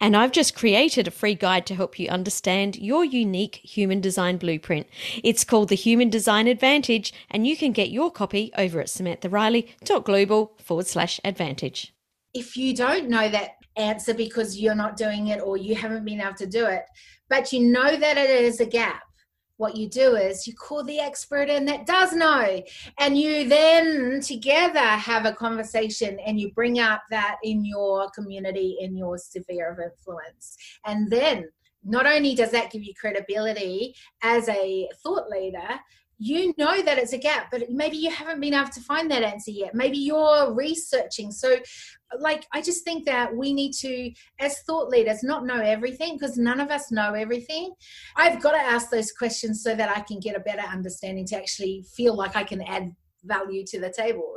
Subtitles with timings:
[0.00, 4.36] And I've just created a free guide to help you understand your unique human design
[4.36, 4.86] blueprint.
[5.22, 10.56] It's called the Human Design Advantage, and you can get your copy over at samanthariley.global
[10.58, 11.92] forward slash advantage
[12.34, 16.20] if you don't know that answer because you're not doing it or you haven't been
[16.20, 16.84] able to do it,
[17.28, 19.02] but you know that it is a gap,
[19.62, 22.60] what you do is you call the expert in that does know,
[22.98, 28.78] and you then together have a conversation and you bring up that in your community,
[28.80, 30.56] in your sphere of influence.
[30.84, 31.48] And then
[31.84, 35.78] not only does that give you credibility as a thought leader,
[36.18, 39.22] you know that it's a gap, but maybe you haven't been able to find that
[39.22, 39.74] answer yet.
[39.74, 41.32] Maybe you're researching.
[41.32, 41.56] So,
[42.18, 46.36] like, I just think that we need to, as thought leaders, not know everything because
[46.36, 47.72] none of us know everything.
[48.16, 51.36] I've got to ask those questions so that I can get a better understanding to
[51.36, 54.36] actually feel like I can add value to the table.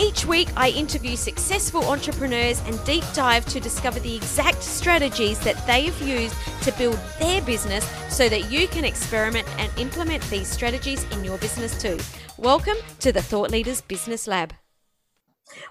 [0.00, 5.66] Each week, I interview successful entrepreneurs and deep dive to discover the exact strategies that
[5.66, 10.46] they have used to build their business so that you can experiment and implement these
[10.46, 11.98] strategies in your business too.
[12.36, 14.54] Welcome to the Thought Leaders Business Lab.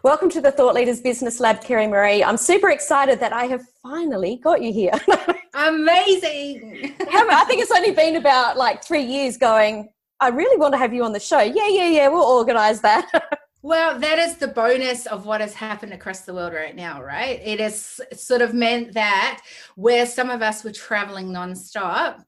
[0.04, 2.22] Welcome to the Thought Leaders Business Lab, Kerry Marie.
[2.22, 4.92] I'm super excited that I have finally got you here.
[5.54, 6.96] Amazing.
[7.00, 9.88] I think it's only been about like three years going,
[10.20, 11.40] I really want to have you on the show.
[11.40, 13.40] Yeah, yeah, yeah, we'll organize that.
[13.64, 17.42] Well, that is the bonus of what has happened across the world right now, right?
[17.44, 19.42] It has sort of meant that
[19.76, 22.24] where some of us were traveling nonstop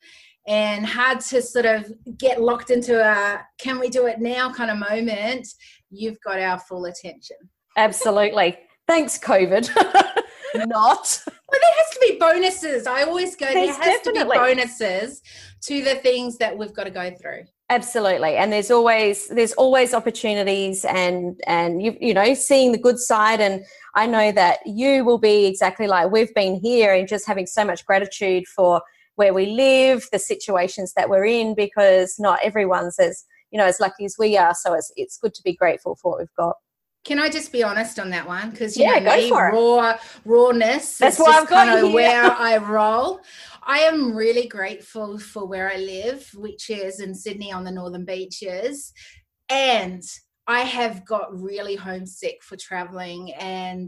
[0.47, 4.71] and had to sort of get locked into a can we do it now kind
[4.71, 5.47] of moment,
[5.91, 7.37] you've got our full attention.
[7.77, 8.57] Absolutely.
[8.87, 9.69] Thanks, COVID.
[10.55, 11.23] Not.
[11.27, 12.87] Well, there has to be bonuses.
[12.87, 14.35] I always go, There's there has definitely.
[14.35, 15.21] to be bonuses
[15.61, 19.93] to the things that we've got to go through absolutely and there's always there's always
[19.93, 23.63] opportunities and and you you know seeing the good side and
[23.95, 27.63] i know that you will be exactly like we've been here and just having so
[27.63, 28.81] much gratitude for
[29.15, 33.79] where we live the situations that we're in because not everyone's as you know as
[33.79, 36.55] lucky as we are so it's it's good to be grateful for what we've got
[37.05, 38.51] can I just be honest on that one?
[38.51, 40.97] Because you yeah, know me, raw rawness.
[40.97, 43.21] That's why I've got kind of where I roll.
[43.69, 48.03] I am really grateful for where I live, which is in Sydney on the Northern
[48.03, 48.91] Beaches.
[49.47, 50.01] And
[50.49, 53.87] I have got really homesick for traveling and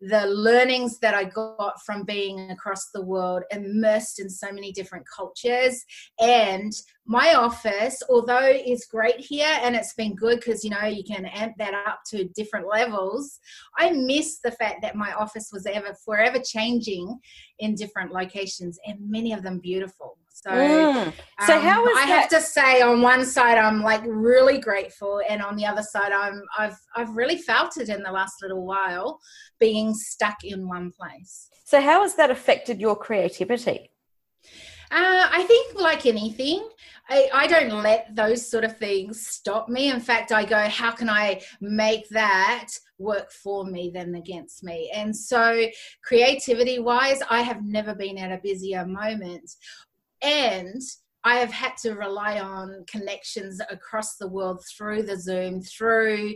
[0.00, 5.04] the learnings that I got from being across the world, immersed in so many different
[5.14, 5.84] cultures.
[6.18, 6.72] And
[7.04, 11.26] my office, although it's great here and it's been good because you know you can
[11.26, 13.38] amp that up to different levels,
[13.76, 17.18] I miss the fact that my office was ever forever changing
[17.58, 20.16] in different locations and many of them beautiful.
[20.44, 21.12] So, mm.
[21.46, 22.20] so um, how was I that?
[22.20, 26.12] have to say, on one side, I'm like really grateful, and on the other side,
[26.12, 29.20] I'm I've I've really felt it in the last little while,
[29.58, 31.48] being stuck in one place.
[31.64, 33.90] So, how has that affected your creativity?
[34.90, 36.66] Uh, I think, like anything,
[37.10, 39.90] I, I, don't let those sort of things stop me.
[39.90, 44.90] In fact, I go, how can I make that work for me than against me?
[44.94, 45.66] And so,
[46.02, 49.50] creativity wise, I have never been at a busier moment
[50.22, 50.80] and
[51.24, 56.34] I have had to rely on connections across the world through the Zoom, through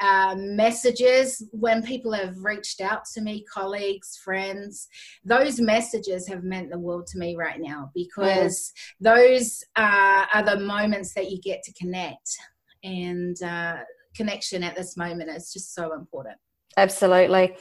[0.00, 1.42] uh, messages.
[1.52, 4.88] When people have reached out to me, colleagues, friends,
[5.24, 10.60] those messages have meant the world to me right now because those uh, are the
[10.60, 12.36] moments that you get to connect.
[12.82, 13.76] And uh,
[14.14, 16.36] connection at this moment is just so important.
[16.76, 17.56] Absolutely.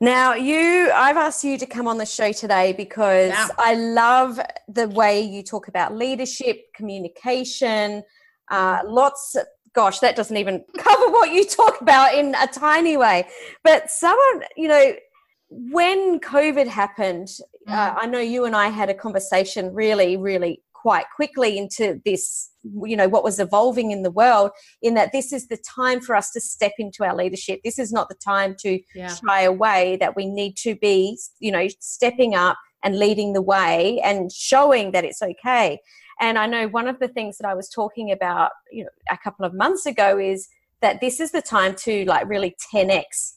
[0.00, 3.48] Now, you, I've asked you to come on the show today because yeah.
[3.58, 4.38] I love
[4.68, 8.04] the way you talk about leadership, communication,
[8.50, 9.36] uh, lots.
[9.74, 13.26] Gosh, that doesn't even cover what you talk about in a tiny way.
[13.64, 14.92] But someone, you know,
[15.50, 17.28] when COVID happened,
[17.66, 17.96] uh, mm.
[17.96, 22.50] uh, I know you and I had a conversation really, really quite quickly into this,
[22.82, 24.50] you know, what was evolving in the world,
[24.80, 27.60] in that this is the time for us to step into our leadership.
[27.62, 29.14] This is not the time to yeah.
[29.14, 34.00] shy away, that we need to be, you know, stepping up and leading the way
[34.02, 35.78] and showing that it's okay.
[36.20, 39.18] And I know one of the things that I was talking about, you know, a
[39.18, 40.48] couple of months ago is
[40.80, 43.34] that this is the time to like really 10x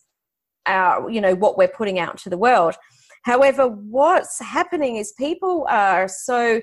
[0.67, 2.75] our, uh, you know, what we're putting out to the world.
[3.23, 6.61] However, what's happening is people are so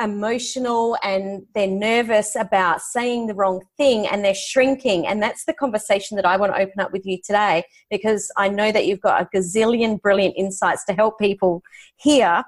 [0.00, 5.06] emotional and they're nervous about saying the wrong thing and they're shrinking.
[5.06, 8.48] And that's the conversation that I want to open up with you today because I
[8.48, 11.62] know that you've got a gazillion brilliant insights to help people
[11.96, 12.42] here.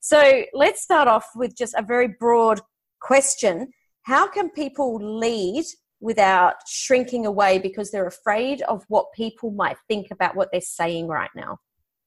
[0.00, 2.60] So let's start off with just a very broad
[3.00, 5.64] question How can people lead
[6.00, 11.08] without shrinking away because they're afraid of what people might think about what they're saying
[11.08, 11.58] right now?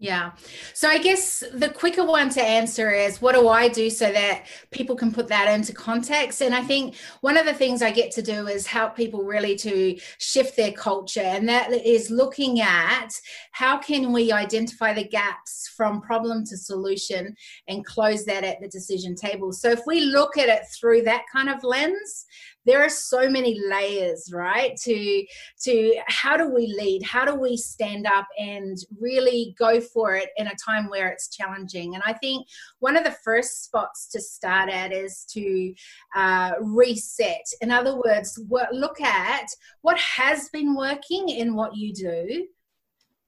[0.04, 0.32] Yeah.
[0.74, 4.48] So I guess the quicker one to answer is what do I do so that
[4.70, 6.42] people can put that into context?
[6.42, 9.56] And I think one of the things I get to do is help people really
[9.60, 11.22] to shift their culture.
[11.22, 13.12] And that is looking at
[13.54, 17.34] how can we identify the gaps from problem to solution
[17.70, 19.54] and close that at the decision table.
[19.54, 22.26] So if we look at it through that kind of lens,
[22.66, 25.26] there are so many layers right to
[25.64, 27.04] to how do we lead?
[27.04, 31.30] How do we stand up and really go for it in a time where it's
[31.30, 31.96] challenging?
[31.96, 32.48] And i think
[32.80, 35.74] one of the first spots to start at is to
[36.16, 37.46] uh, reset.
[37.62, 38.40] In other words
[38.72, 39.48] look at
[39.82, 42.48] what has been working in what you do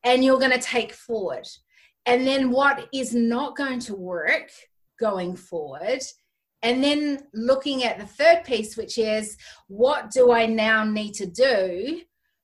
[0.04, 1.48] and you're going to take forward.
[2.06, 4.52] And then what is not going to work
[5.00, 6.02] going forward
[6.66, 11.28] and then looking at the third piece, which is what do I now need to
[11.28, 12.02] do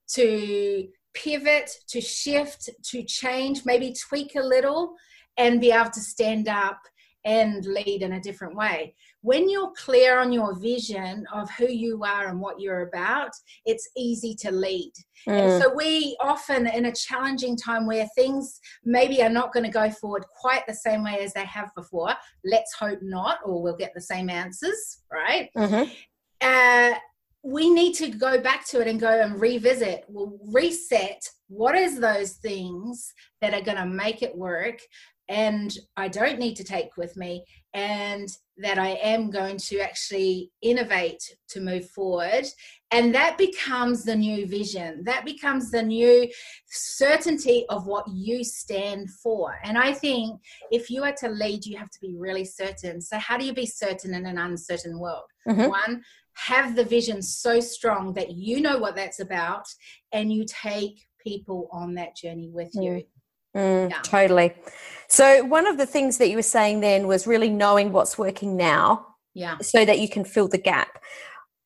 [0.10, 4.94] to pivot, to shift, to change, maybe tweak a little,
[5.38, 6.80] and be able to stand up
[7.26, 8.94] and lead in a different way.
[9.22, 13.32] When you're clear on your vision of who you are and what you're about,
[13.66, 14.92] it's easy to lead.
[15.28, 15.34] Mm.
[15.34, 19.72] And so we often in a challenging time where things maybe are not going to
[19.72, 22.14] go forward quite the same way as they have before.
[22.44, 25.50] Let's hope not, or we'll get the same answers, right?
[25.56, 25.92] Mm-hmm.
[26.42, 26.98] Uh,
[27.44, 32.00] we need to go back to it and go and revisit, we'll reset what is
[32.00, 34.80] those things that are going to make it work
[35.30, 38.28] and I don't need to take with me, and
[38.58, 42.46] that I am going to actually innovate to move forward.
[42.92, 46.30] And that becomes the new vision, that becomes the new
[46.68, 49.58] certainty of what you stand for.
[49.64, 50.40] And I think
[50.72, 53.02] if you are to lead, you have to be really certain.
[53.02, 55.24] So, how do you be certain in an uncertain world?
[55.48, 55.70] Mm-hmm.
[55.70, 56.04] One,
[56.34, 59.66] have the vision so strong that you know what that's about
[60.12, 62.84] and you take people on that journey with mm.
[62.84, 63.04] you.
[63.56, 64.01] Mm, yeah.
[64.03, 64.53] Totally.
[65.07, 68.56] So, one of the things that you were saying then was really knowing what's working
[68.56, 69.07] now.
[69.33, 69.57] Yeah.
[69.59, 71.01] So that you can fill the gap.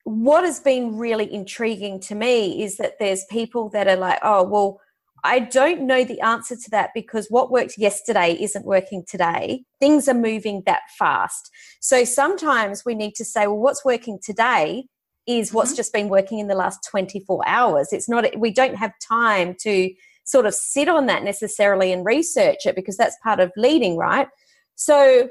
[0.04, 4.44] What has been really intriguing to me is that there's people that are like, oh,
[4.44, 4.80] well,
[5.24, 9.64] I don't know the answer to that because what worked yesterday isn't working today.
[9.80, 11.50] Things are moving that fast.
[11.80, 14.86] So sometimes we need to say, well, what's working today
[15.26, 15.78] is what's mm-hmm.
[15.78, 17.92] just been working in the last 24 hours.
[17.92, 19.92] It's not, we don't have time to
[20.26, 24.28] sort of sit on that necessarily and research it because that's part of leading, right?
[24.76, 25.30] So,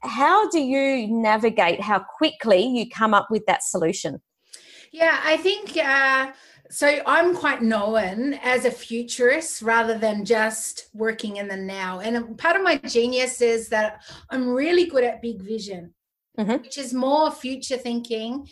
[0.00, 4.22] how do you navigate how quickly you come up with that solution?
[4.92, 6.32] Yeah, I think uh,
[6.70, 7.00] so.
[7.06, 12.00] I'm quite known as a futurist rather than just working in the now.
[12.00, 15.92] And part of my genius is that I'm really good at big vision,
[16.38, 16.62] mm-hmm.
[16.62, 18.46] which is more future thinking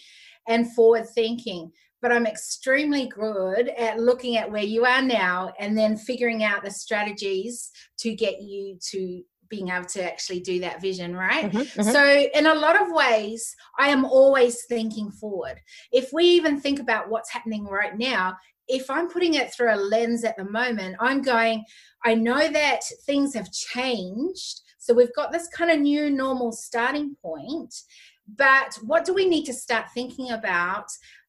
[0.48, 1.70] and forward thinking
[2.04, 6.62] but I'm extremely good at looking at where you are now and then figuring out
[6.62, 7.70] the strategies
[8.00, 11.46] to get you to being able to actually do that vision, right?
[11.46, 11.90] Mm-hmm, mm-hmm.
[11.90, 15.58] So, in a lot of ways, I am always thinking forward.
[15.92, 18.36] If we even think about what's happening right now,
[18.68, 21.64] if I'm putting it through a lens at the moment, I'm going,
[22.04, 24.60] I know that things have changed.
[24.76, 27.74] So, we've got this kind of new normal starting point.
[28.36, 30.86] But what do we need to start thinking about?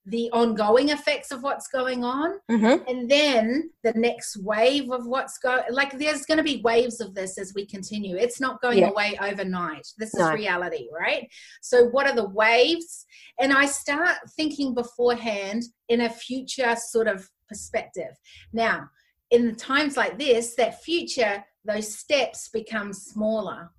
[0.08, 2.84] The ongoing effects of what's going on mm-hmm.
[2.88, 7.16] and then the next wave of what's going like there's going to be waves of
[7.16, 8.90] this as we continue it's not going yeah.
[8.90, 10.28] away overnight this no.
[10.28, 11.28] is reality right
[11.62, 13.06] so what are the waves
[13.40, 18.16] and i start thinking beforehand in a future sort of perspective
[18.54, 18.88] now
[19.32, 23.72] in times like this that future those steps become smaller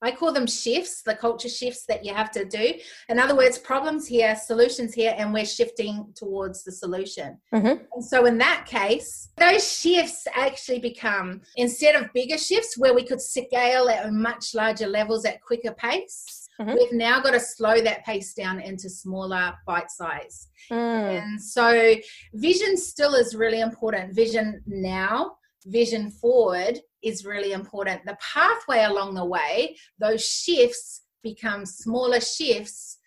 [0.00, 2.74] I call them shifts, the culture shifts that you have to do.
[3.08, 7.38] In other words, problems here, solutions here, and we're shifting towards the solution.
[7.52, 7.82] Mm-hmm.
[7.92, 13.04] And so, in that case, those shifts actually become instead of bigger shifts where we
[13.04, 16.48] could scale at much larger levels at quicker pace.
[16.60, 16.74] Mm-hmm.
[16.74, 20.48] We've now got to slow that pace down into smaller bite size.
[20.70, 21.22] Mm.
[21.22, 21.94] And so,
[22.34, 24.14] vision still is really important.
[24.14, 28.04] Vision now, vision forward is really important.
[28.04, 32.98] The pathway along the way, those shifts become smaller shifts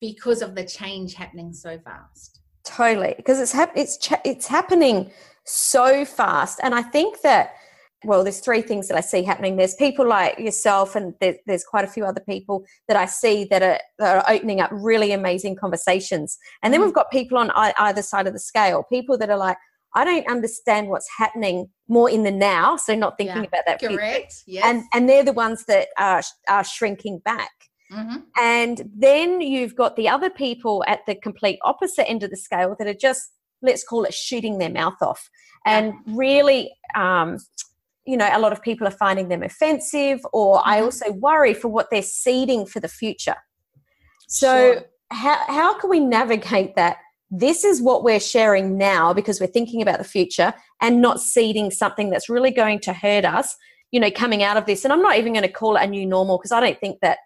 [0.00, 2.40] because of the change happening so fast.
[2.64, 5.10] Totally, because it's hap- it's cha- it's happening
[5.44, 7.54] so fast, and I think that
[8.04, 9.56] well, there's three things that I see happening.
[9.56, 13.44] There's people like yourself, and there's, there's quite a few other people that I see
[13.44, 16.36] that are, that are opening up really amazing conversations.
[16.62, 16.88] And then mm-hmm.
[16.88, 19.56] we've got people on either side of the scale, people that are like,
[19.94, 23.80] I don't understand what's happening more in the now, so not thinking yeah, about that.
[23.80, 24.34] Correct.
[24.46, 24.64] Yes.
[24.64, 27.50] And and they're the ones that are are shrinking back.
[27.92, 28.16] Mm-hmm.
[28.40, 32.74] And then you've got the other people at the complete opposite end of the scale
[32.78, 33.22] that are just
[33.60, 35.28] let's call it shooting their mouth off,
[35.66, 36.72] and really.
[36.94, 37.38] Um,
[38.04, 40.68] you know, a lot of people are finding them offensive, or mm-hmm.
[40.68, 43.36] I also worry for what they're seeding for the future.
[44.26, 44.84] So, sure.
[45.12, 46.96] how, how can we navigate that
[47.34, 51.70] this is what we're sharing now because we're thinking about the future and not seeding
[51.70, 53.56] something that's really going to hurt us
[53.90, 54.84] you know coming out of this.
[54.84, 57.00] And i'm not even going to call it a new normal because i don't think
[57.00, 57.18] that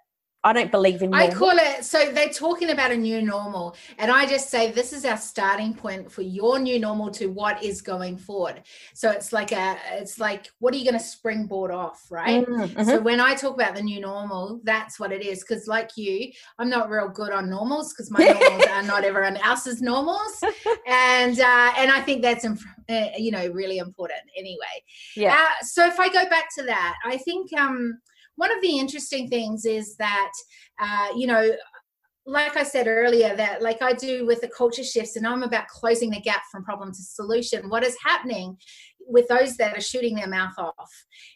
[0.46, 1.10] I don't believe in.
[1.10, 1.28] Normal.
[1.28, 4.92] I call it so they're talking about a new normal, and I just say this
[4.92, 8.62] is our starting point for your new normal to what is going forward.
[8.94, 12.46] So it's like a, it's like what are you going to springboard off, right?
[12.46, 12.84] Mm-hmm.
[12.84, 15.40] So when I talk about the new normal, that's what it is.
[15.40, 19.38] Because like you, I'm not real good on normals because my normals are not everyone
[19.38, 20.40] else's normals,
[20.86, 24.84] and uh, and I think that's uh, you know really important anyway.
[25.16, 25.34] Yeah.
[25.34, 27.98] Uh, so if I go back to that, I think um
[28.36, 30.32] one of the interesting things is that,
[30.80, 31.50] uh, you know,
[32.26, 35.68] like I said earlier, that like I do with the culture shifts, and I'm about
[35.68, 37.68] closing the gap from problem to solution.
[37.68, 38.56] What is happening
[39.06, 40.90] with those that are shooting their mouth off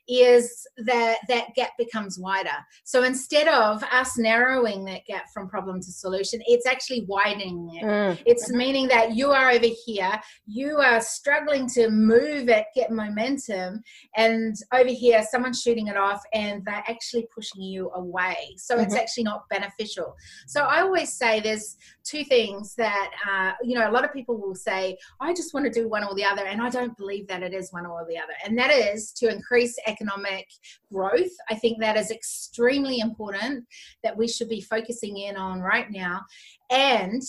[0.08, 2.48] is that that gap becomes wider.
[2.84, 7.84] So instead of us narrowing that gap from problem to solution, it's actually widening it.
[7.84, 8.22] Mm.
[8.26, 13.82] It's meaning that you are over here, you are struggling to move it, get momentum,
[14.16, 18.54] and over here, someone's shooting it off and they're actually pushing you away.
[18.56, 18.84] So mm-hmm.
[18.84, 20.14] it's actually not beneficial.
[20.46, 24.38] So I always say there's two things that, uh, you know, a lot of people
[24.38, 27.28] will say, I just want to do one or the other, and I don't believe
[27.28, 30.46] that it is is one or the other, and that is to increase economic
[30.92, 31.30] growth.
[31.48, 33.64] I think that is extremely important
[34.02, 36.22] that we should be focusing in on right now,
[36.70, 37.22] and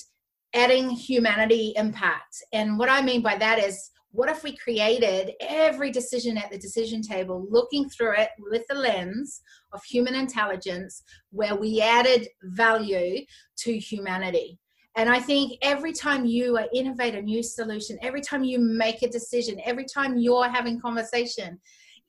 [0.54, 2.44] adding humanity impact.
[2.52, 6.58] And what I mean by that is what if we created every decision at the
[6.58, 13.26] decision table looking through it with the lens of human intelligence where we added value
[13.60, 14.60] to humanity
[14.96, 19.04] and I think every time you uh, innovate a new solution, every time you make
[19.04, 21.60] a decision, every time you're having conversation,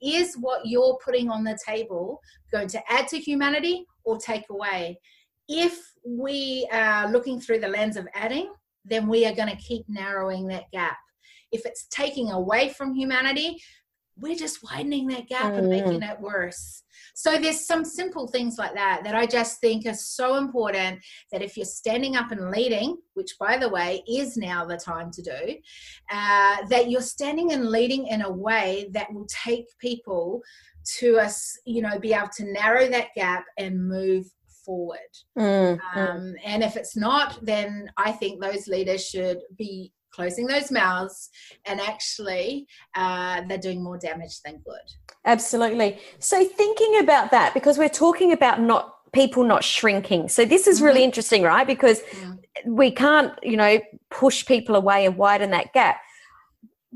[0.02, 2.20] is what you're putting on the table
[2.50, 4.98] going to add to humanity or take away?
[5.48, 8.52] If we are looking through the lens of adding,
[8.84, 10.96] then we are going to keep narrowing that gap.
[11.52, 13.62] If it's taking away from humanity,
[14.22, 15.58] we're just widening that gap mm.
[15.58, 16.10] and making mm.
[16.10, 16.84] it worse.
[17.14, 21.00] So there's some simple things like that that I just think are so important
[21.30, 25.10] that if you're standing up and leading, which by the way is now the time
[25.10, 25.56] to do,
[26.10, 30.40] uh, that you're standing and leading in a way that will take people
[30.98, 34.26] to us, you know, be able to narrow that gap and move
[34.64, 34.98] forward.
[35.38, 40.70] Mm, um, and if it's not, then I think those leaders should be closing those
[40.70, 41.30] mouths
[41.66, 44.80] and actually uh, they're doing more damage than good.
[45.24, 45.98] Absolutely.
[46.18, 50.28] So thinking about that because we're talking about not people not shrinking.
[50.28, 51.04] So this is really mm-hmm.
[51.04, 51.66] interesting right?
[51.66, 52.38] Because mm.
[52.66, 56.00] we can't you know push people away and widen that gap.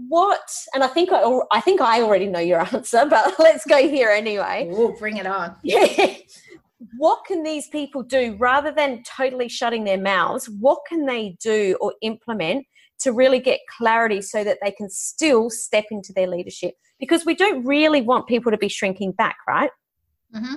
[0.09, 3.89] What and i think i, I think i already know your answer but let's go
[3.89, 4.71] here anyway.
[4.73, 5.57] Ooh, bring it on.
[5.63, 6.15] Yeah
[6.99, 8.37] what can these people do?
[8.39, 12.67] Rather than totally shutting their mouths what can they do or implement
[13.01, 17.35] to really get clarity so that they can still step into their leadership because we
[17.35, 19.71] don't really want people to be shrinking back, right?
[20.35, 20.57] Mm-hmm.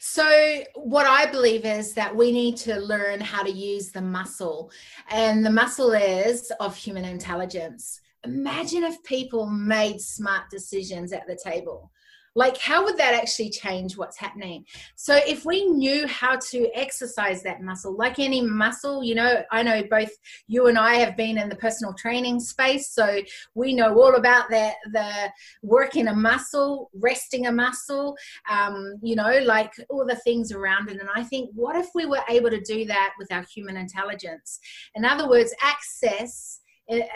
[0.00, 4.70] So, what I believe is that we need to learn how to use the muscle,
[5.10, 8.00] and the muscle is of human intelligence.
[8.24, 11.92] Imagine if people made smart decisions at the table.
[12.34, 14.64] Like how would that actually change what's happening?
[14.96, 19.62] So if we knew how to exercise that muscle like any muscle you know i
[19.62, 20.10] know both
[20.46, 23.20] you and i have been in the personal training space so
[23.54, 25.30] we know all about that the
[25.62, 28.16] working a muscle resting a muscle
[28.50, 31.00] um, you know like all the things around it.
[31.00, 34.60] And i think what if we were able to do that with our human intelligence?
[34.94, 36.60] In other words access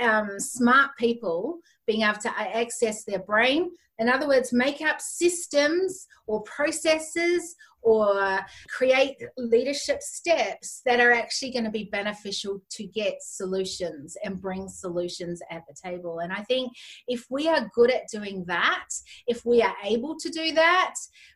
[0.00, 3.70] um, smart people being able to access their brain.
[3.98, 7.54] In other words, make up systems or processes
[7.84, 8.40] or
[8.74, 14.68] create leadership steps that are actually going to be beneficial to get solutions and bring
[14.68, 16.20] solutions at the table.
[16.20, 16.72] And I think
[17.06, 18.88] if we are good at doing that,
[19.26, 20.94] if we are able to do that,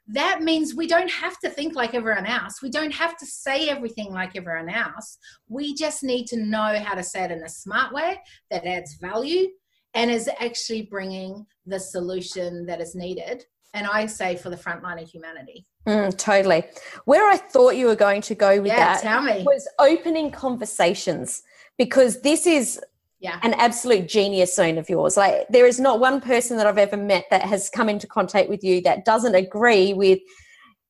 [0.08, 2.62] that means we don't have to think like everyone else.
[2.62, 5.18] We don't have to say everything like everyone else.
[5.48, 8.18] We just need to know how to say it in a smart way
[8.50, 9.48] that adds value
[9.94, 13.44] and is actually bringing the solution that is needed.
[13.74, 15.66] And I say for the front line of humanity.
[15.88, 16.64] Mm, totally.
[17.06, 21.42] Where I thought you were going to go with yeah, that was opening conversations
[21.78, 22.78] because this is
[23.20, 23.40] yeah.
[23.42, 25.16] an absolute genius zone of yours.
[25.16, 28.50] Like there is not one person that I've ever met that has come into contact
[28.50, 30.18] with you that doesn't agree with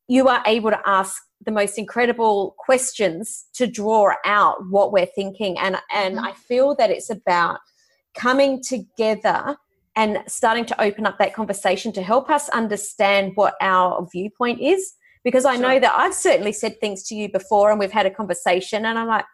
[0.08, 5.56] you are able to ask the most incredible questions to draw out what we're thinking
[5.58, 6.24] and and mm-hmm.
[6.24, 7.60] I feel that it's about
[8.14, 9.56] coming together
[9.98, 14.94] and starting to open up that conversation to help us understand what our viewpoint is.
[15.24, 15.62] Because I sure.
[15.62, 18.96] know that I've certainly said things to you before and we've had a conversation, and
[18.96, 19.24] I'm like,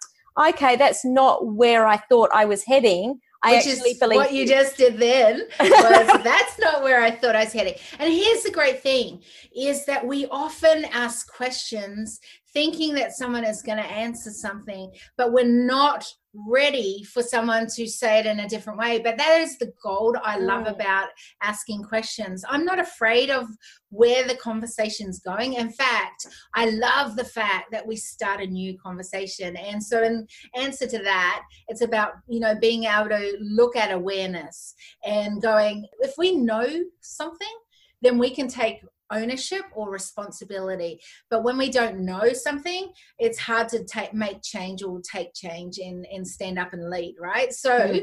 [0.40, 3.20] okay, that's not where I thought I was heading.
[3.42, 7.10] I Which actually is believe what you just did then was that's not where I
[7.10, 7.74] thought I was heading.
[7.98, 9.22] And here's the great thing
[9.54, 12.20] is that we often ask questions
[12.54, 16.10] thinking that someone is going to answer something, but we're not
[16.48, 18.98] ready for someone to say it in a different way.
[18.98, 20.70] But that is the gold I love mm.
[20.70, 21.08] about
[21.42, 22.44] asking questions.
[22.48, 23.46] I'm not afraid of
[23.90, 25.54] where the conversation's going.
[25.54, 29.56] In fact, I love the fact that we start a new conversation.
[29.56, 30.26] And so in
[30.56, 34.74] answer to that, it's about, you know, being able to look at awareness
[35.04, 36.66] and going, if we know
[37.00, 37.56] something,
[38.02, 41.00] then we can take ownership or responsibility.
[41.30, 45.78] But when we don't know something, it's hard to take make change or take change
[45.78, 47.52] and, and stand up and lead, right?
[47.52, 47.98] So mm-hmm.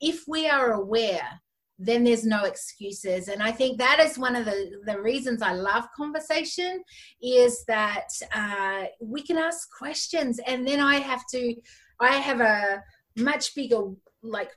[0.00, 1.40] if we are aware,
[1.78, 3.28] then there's no excuses.
[3.28, 6.82] And I think that is one of the, the reasons I love conversation
[7.22, 11.54] is that uh, we can ask questions and then I have to,
[12.00, 12.82] I have a
[13.16, 13.90] much bigger,
[14.22, 14.50] like,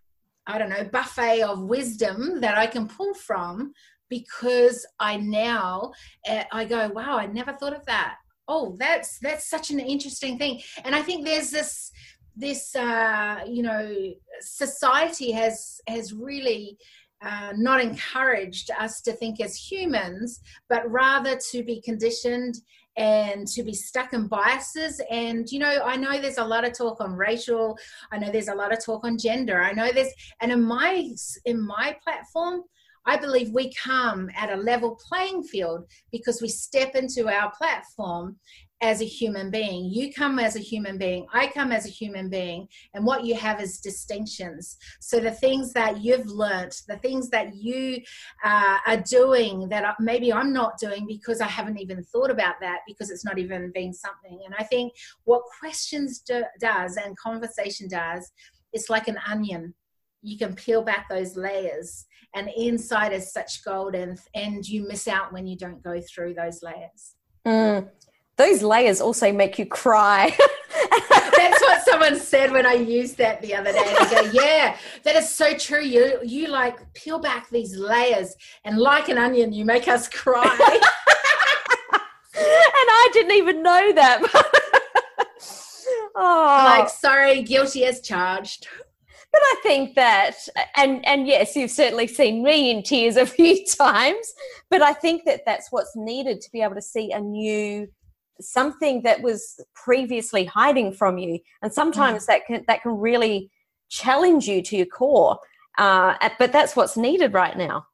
[0.47, 3.73] I don't know, buffet of wisdom that I can pull from
[4.09, 5.91] because I now
[6.27, 8.15] uh, I go, wow, I never thought of that.
[8.47, 10.61] Oh, that's that's such an interesting thing.
[10.83, 11.91] And I think there's this
[12.35, 16.77] this uh, you know society has has really
[17.21, 22.55] uh, not encouraged us to think as humans, but rather to be conditioned
[22.95, 25.01] and to be stuck in biases.
[25.09, 27.77] And, you know, I know there's a lot of talk on racial,
[28.11, 29.61] I know there's a lot of talk on gender.
[29.61, 31.09] I know there's, and in my,
[31.45, 32.63] in my platform,
[33.09, 38.37] I believe we come at a level playing field because we step into our platform
[38.81, 39.89] as a human being.
[39.91, 41.25] You come as a human being.
[41.33, 42.67] I come as a human being.
[42.93, 44.77] And what you have is distinctions.
[45.01, 47.99] So the things that you've learnt, the things that you
[48.43, 52.81] uh, are doing that maybe I'm not doing because I haven't even thought about that
[52.87, 54.39] because it's not even been something.
[54.45, 54.93] And I think
[55.23, 58.31] what questions do, does and conversation does,
[58.71, 59.73] it's like an onion
[60.21, 62.05] you can peel back those layers
[62.35, 66.33] and inside is such gold and and you miss out when you don't go through
[66.33, 67.15] those layers.
[67.45, 67.89] Mm.
[68.35, 70.35] those layers also make you cry.
[71.37, 73.95] That's what someone said when i used that the other day.
[73.99, 75.81] They go yeah that is so true.
[75.81, 80.79] You you like peel back these layers and like an onion you make us cry.
[82.31, 84.21] And i didn't even know that.
[86.15, 88.67] Oh like sorry guilty as charged
[89.31, 90.35] but I think that,
[90.75, 94.33] and and yes, you've certainly seen me in tears a few times.
[94.69, 97.87] But I think that that's what's needed to be able to see a new
[98.41, 102.27] something that was previously hiding from you, and sometimes mm.
[102.27, 103.51] that can that can really
[103.89, 105.39] challenge you to your core.
[105.77, 107.85] Uh, but that's what's needed right now.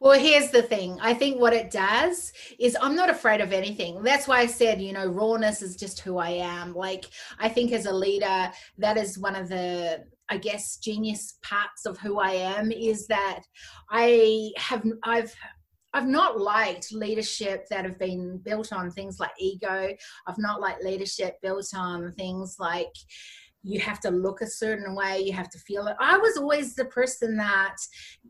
[0.00, 0.98] Well, here's the thing.
[1.00, 4.02] I think what it does is I'm not afraid of anything.
[4.02, 6.74] That's why I said, you know, rawness is just who I am.
[6.74, 7.06] Like,
[7.38, 11.98] I think as a leader, that is one of the I guess genius parts of
[11.98, 13.40] who I am is that
[13.90, 15.34] I have I've
[15.94, 19.94] I've not liked leadership that have been built on things like ego.
[20.26, 22.92] I've not liked leadership built on things like
[23.62, 25.96] you have to look a certain way you have to feel it.
[25.98, 27.76] I was always the person that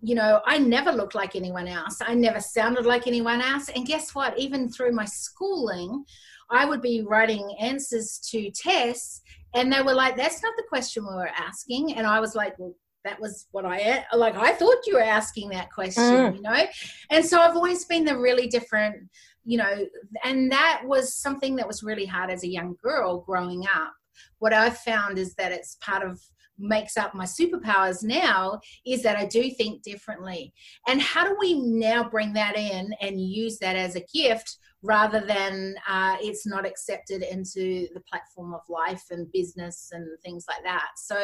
[0.00, 1.98] you know i never looked like anyone else.
[2.00, 3.68] I never sounded like anyone else.
[3.68, 4.38] And guess what?
[4.38, 6.04] Even through my schooling
[6.50, 9.22] i would be writing answers to tests
[9.54, 12.58] and they were like that's not the question we were asking and i was like
[12.58, 14.34] well that was what I like.
[14.34, 16.34] I thought you were asking that question, mm.
[16.34, 16.66] you know?
[17.10, 19.08] And so I've always been the really different,
[19.44, 19.86] you know,
[20.24, 23.92] and that was something that was really hard as a young girl growing up
[24.38, 26.20] what I've found is that it's part of
[26.60, 30.52] makes up my superpowers now is that I do think differently.
[30.88, 35.20] And how do we now bring that in and use that as a gift rather
[35.20, 40.62] than uh, it's not accepted into the platform of life and business and things like
[40.64, 40.90] that?
[40.96, 41.16] So,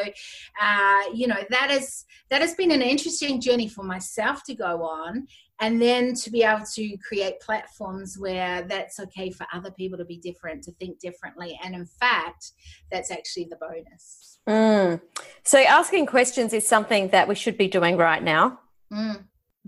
[0.61, 4.83] uh, you know, that is that has been an interesting journey for myself to go
[4.83, 5.27] on
[5.61, 10.05] and then to be able to create platforms where that's okay for other people to
[10.05, 12.51] be different to think differently and in fact
[12.91, 14.99] that's actually the bonus mm.
[15.43, 18.59] so asking questions is something that we should be doing right now
[18.91, 19.23] mm.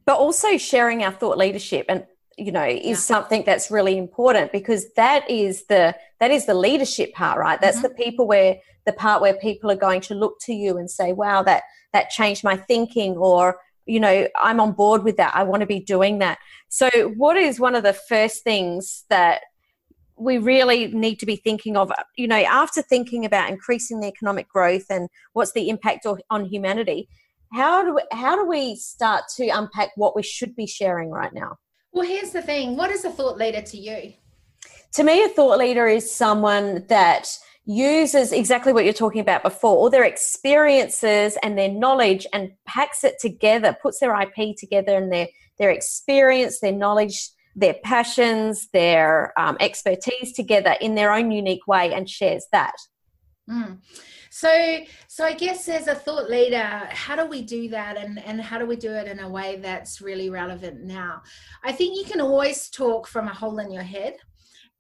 [0.06, 2.06] but also sharing our thought leadership and
[2.38, 2.96] you know is yeah.
[2.96, 7.78] something that's really important because that is the that is the leadership part right that's
[7.78, 7.88] mm-hmm.
[7.88, 11.14] the people where the part where people are going to look to you and say
[11.14, 15.44] wow that that changed my thinking or you know i'm on board with that i
[15.44, 16.38] want to be doing that
[16.70, 19.42] so what is one of the first things that
[20.20, 24.48] we really need to be thinking of you know after thinking about increasing the economic
[24.48, 27.10] growth and what's the impact on humanity
[27.54, 31.34] how do we, how do we start to unpack what we should be sharing right
[31.34, 31.58] now
[31.98, 34.14] well here's the thing what is a thought leader to you
[34.94, 37.28] to me a thought leader is someone that
[37.68, 43.04] uses exactly what you're talking about before, all their experiences and their knowledge and packs
[43.04, 45.28] it together, puts their IP together and their,
[45.60, 51.94] their experience, their knowledge, their passions, their um, expertise together in their own unique way
[51.94, 52.76] and shares that.
[53.50, 53.78] Mm.
[54.30, 58.42] So, so I guess as a thought leader, how do we do that, and and
[58.42, 61.22] how do we do it in a way that's really relevant now?
[61.64, 64.18] I think you can always talk from a hole in your head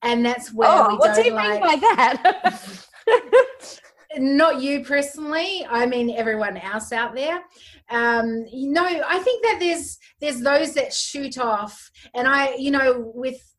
[0.04, 2.88] and that's where oh, what do you like, mean by that
[4.18, 7.42] not you personally i mean everyone else out there
[7.90, 12.72] um you know i think that there's there's those that shoot off and i you
[12.72, 13.54] know with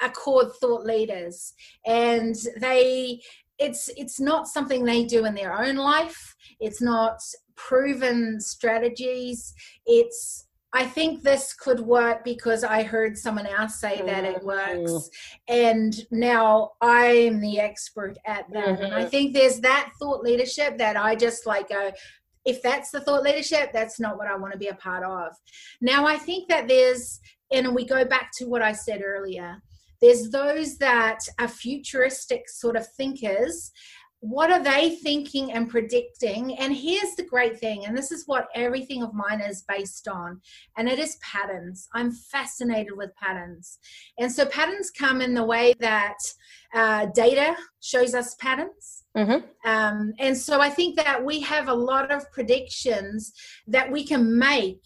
[0.00, 1.54] accord thought leaders
[1.86, 3.20] and they
[3.62, 7.18] it's it's not something they do in their own life it's not
[7.56, 9.54] proven strategies
[9.86, 14.90] it's I think this could work because I heard someone else say that it works.
[14.90, 15.54] Mm-hmm.
[15.54, 18.64] And now I'm the expert at that.
[18.64, 18.84] Mm-hmm.
[18.84, 19.10] And I mm-hmm.
[19.10, 21.92] think there's that thought leadership that I just like go,
[22.46, 25.36] if that's the thought leadership, that's not what I want to be a part of.
[25.82, 27.20] Now, I think that there's,
[27.52, 29.58] and we go back to what I said earlier,
[30.02, 33.72] there's those that are futuristic sort of thinkers
[34.22, 36.56] what are they thinking and predicting?
[36.56, 40.40] And here's the great thing, and this is what everything of mine is based on,
[40.76, 41.88] and it is patterns.
[41.92, 43.80] I'm fascinated with patterns.
[44.20, 46.18] And so patterns come in the way that
[46.72, 49.02] uh, data shows us patterns.
[49.16, 49.68] Mm-hmm.
[49.68, 53.32] Um, and so I think that we have a lot of predictions
[53.66, 54.84] that we can make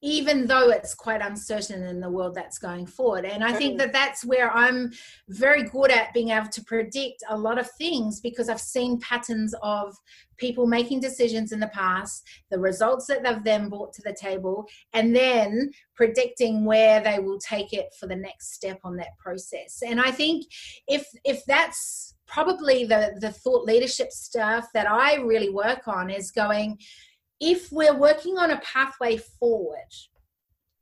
[0.00, 3.24] even though it's quite uncertain in the world that's going forward.
[3.24, 4.92] And I think that that's where I'm
[5.28, 9.54] very good at being able to predict a lot of things because I've seen patterns
[9.60, 9.96] of
[10.36, 14.66] people making decisions in the past, the results that they've then brought to the table,
[14.92, 19.82] and then predicting where they will take it for the next step on that process.
[19.84, 20.46] And I think
[20.86, 26.30] if if that's probably the the thought leadership stuff that I really work on is
[26.30, 26.78] going
[27.40, 29.92] if we're working on a pathway forward,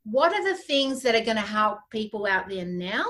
[0.05, 3.05] what are the things that are going to help people out there now?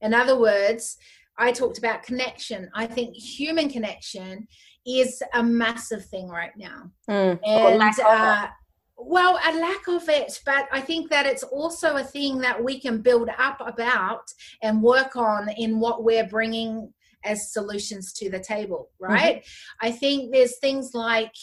[0.00, 0.96] In other words,
[1.38, 2.70] I talked about connection.
[2.74, 4.46] I think human connection
[4.86, 6.90] is a massive thing right now.
[7.08, 8.48] Mm, and uh,
[8.96, 12.80] well, a lack of it, but I think that it's also a thing that we
[12.80, 14.24] can build up about
[14.62, 16.92] and work on in what we're bringing
[17.24, 19.12] as solutions to the table, mm-hmm.
[19.12, 19.36] right?
[19.36, 19.86] Mm-hmm.
[19.86, 21.34] I think there's things like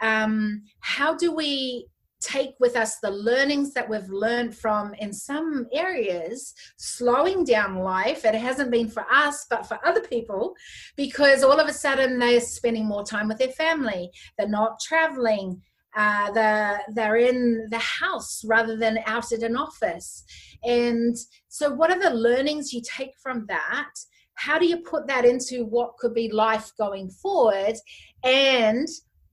[0.00, 1.88] um, how do we
[2.24, 8.24] take with us the learnings that we've learned from in some areas slowing down life
[8.24, 10.54] it hasn't been for us but for other people
[10.96, 15.60] because all of a sudden they're spending more time with their family they're not traveling
[15.96, 20.24] uh, they're, they're in the house rather than out at an office
[20.64, 21.16] and
[21.48, 23.90] so what are the learnings you take from that
[24.36, 27.74] how do you put that into what could be life going forward
[28.22, 28.88] and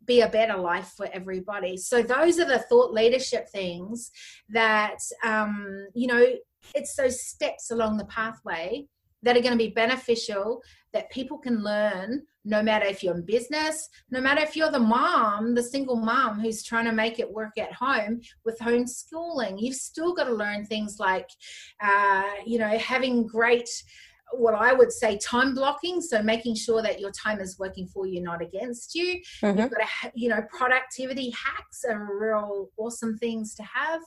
[0.05, 4.11] be a better life for everybody so those are the thought leadership things
[4.49, 6.25] that um, you know
[6.75, 8.85] it's those steps along the pathway
[9.23, 10.61] that are going to be beneficial
[10.93, 14.79] that people can learn no matter if you're in business, no matter if you're the
[14.79, 19.61] mom, the single mom who's trying to make it work at home with homeschooling.
[19.61, 21.29] You've still got to learn things like,
[21.81, 23.69] uh, you know, having great
[24.33, 26.01] what I would say time blocking.
[26.01, 29.21] So making sure that your time is working for you, not against you.
[29.41, 29.59] Mm-hmm.
[29.59, 34.01] You've got to, you know, productivity hacks are real awesome things to have.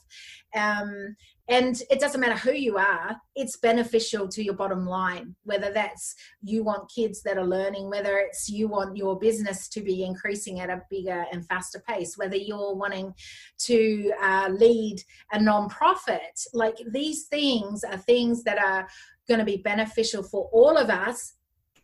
[0.56, 1.16] Um,
[1.48, 6.14] and it doesn't matter who you are, it's beneficial to your bottom line, whether that's
[6.42, 10.60] you want kids that are learning, whether it's you want your business to be increasing
[10.60, 13.12] at a bigger and faster pace, whether you're wanting
[13.58, 14.96] to uh, lead
[15.34, 16.46] a nonprofit.
[16.54, 18.88] Like these things are things that are
[19.28, 21.34] going to be beneficial for all of us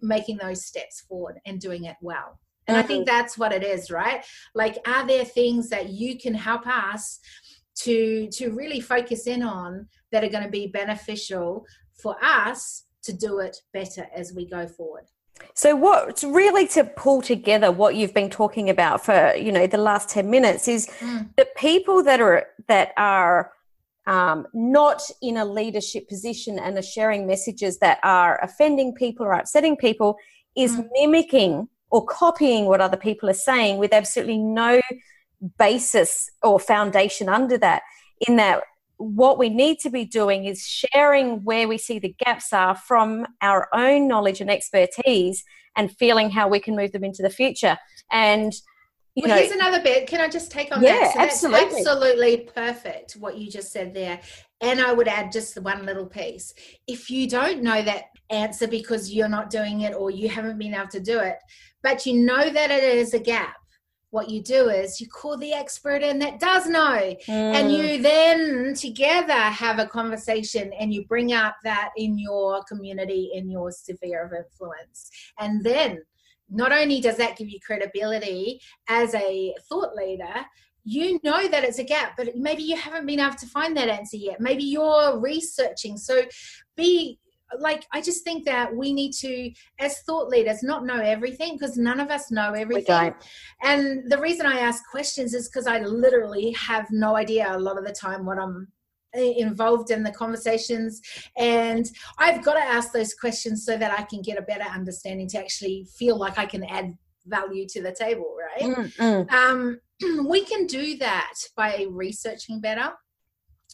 [0.02, 2.38] making those steps forward and doing it well.
[2.66, 2.84] And mm-hmm.
[2.84, 3.16] I think mm-hmm.
[3.16, 4.24] that's what it is, right?
[4.54, 7.20] Like, are there things that you can help us
[7.76, 13.12] to to really focus in on that are going to be beneficial for us to
[13.12, 15.04] do it better as we go forward?
[15.54, 19.78] So what really to pull together what you've been talking about for you know the
[19.78, 21.28] last 10 minutes is mm.
[21.36, 23.52] the people that are that are
[24.10, 29.32] um, not in a leadership position and are sharing messages that are offending people or
[29.32, 30.16] upsetting people
[30.56, 30.88] is mm.
[30.94, 34.80] mimicking or copying what other people are saying with absolutely no
[35.58, 37.82] basis or foundation under that.
[38.26, 38.64] In that,
[38.96, 43.26] what we need to be doing is sharing where we see the gaps are from
[43.40, 45.44] our own knowledge and expertise
[45.76, 47.78] and feeling how we can move them into the future.
[48.10, 48.52] And
[49.14, 50.06] you well, know, here's another bit.
[50.06, 51.12] Can I just take on yeah, that?
[51.12, 51.78] So absolutely.
[51.78, 54.20] absolutely perfect what you just said there.
[54.60, 56.54] And I would add just the one little piece.
[56.86, 60.74] If you don't know that answer because you're not doing it or you haven't been
[60.74, 61.36] able to do it,
[61.82, 63.56] but you know that it is a gap,
[64.10, 67.28] what you do is you call the expert in that does know mm.
[67.28, 73.30] and you then together have a conversation and you bring up that in your community
[73.34, 76.02] in your sphere of influence and then
[76.50, 80.44] not only does that give you credibility as a thought leader,
[80.84, 83.88] you know that it's a gap, but maybe you haven't been able to find that
[83.88, 84.40] answer yet.
[84.40, 85.96] Maybe you're researching.
[85.98, 86.22] So
[86.76, 87.18] be
[87.58, 91.76] like I just think that we need to, as thought leaders, not know everything because
[91.76, 92.84] none of us know everything.
[93.62, 97.76] And the reason I ask questions is because I literally have no idea a lot
[97.76, 98.68] of the time what I'm
[99.14, 101.00] involved in the conversations.
[101.36, 101.86] And
[102.18, 105.38] i've got to ask those questions so that i can get a better understanding to
[105.38, 106.96] actually feel like i can add
[107.26, 108.76] value to the table right?
[108.76, 109.34] Mm-hmm.
[109.34, 109.80] um,
[110.28, 112.90] we can do that by researching better.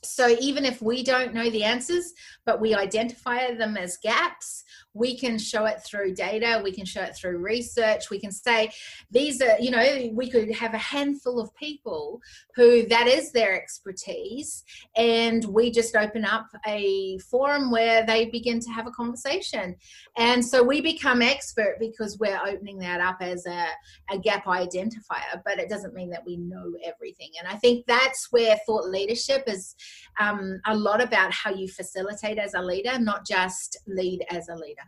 [0.02, 2.12] So even if we don't know the answers
[2.44, 4.62] but we identify them as gaps
[4.96, 8.70] we can show it through data we can show it through research we can say
[9.10, 12.20] these are you know we could have a handful of people
[12.54, 14.64] who that is their expertise
[14.96, 19.76] and we just open up a forum where they begin to have a conversation.
[20.16, 23.66] And so we become expert because we're opening that up as a,
[24.10, 27.30] a gap identifier but it doesn't mean that we know everything.
[27.38, 29.74] And i think that's where thought leadership is
[30.20, 34.54] um, a lot about how you facilitate as a leader not just lead as a
[34.54, 34.82] leader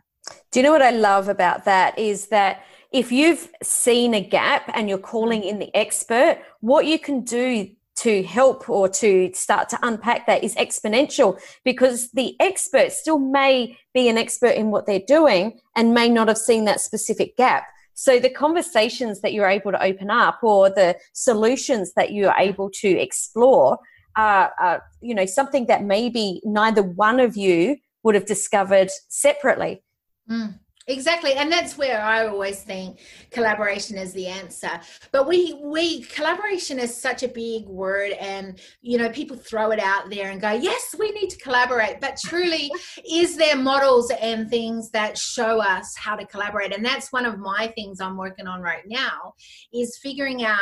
[0.51, 4.71] do you know what I love about that is that if you've seen a gap
[4.73, 9.67] and you're calling in the expert, what you can do to help or to start
[9.69, 14.85] to unpack that is exponential because the expert still may be an expert in what
[14.85, 17.65] they're doing and may not have seen that specific gap.
[17.93, 22.69] So the conversations that you're able to open up or the solutions that you're able
[22.75, 23.77] to explore
[24.15, 29.83] are, are you know, something that maybe neither one of you would have discovered separately.
[30.29, 30.68] Mm.
[30.89, 32.97] Exactly, and that's where I always think
[33.29, 34.71] collaboration is the answer.
[35.11, 39.79] But we we collaboration is such a big word, and you know people throw it
[39.79, 42.01] out there and go, yes, we need to collaborate.
[42.01, 42.71] But truly,
[43.07, 46.73] is there models and things that show us how to collaborate?
[46.73, 49.35] And that's one of my things I'm working on right now
[49.71, 50.57] is figuring out.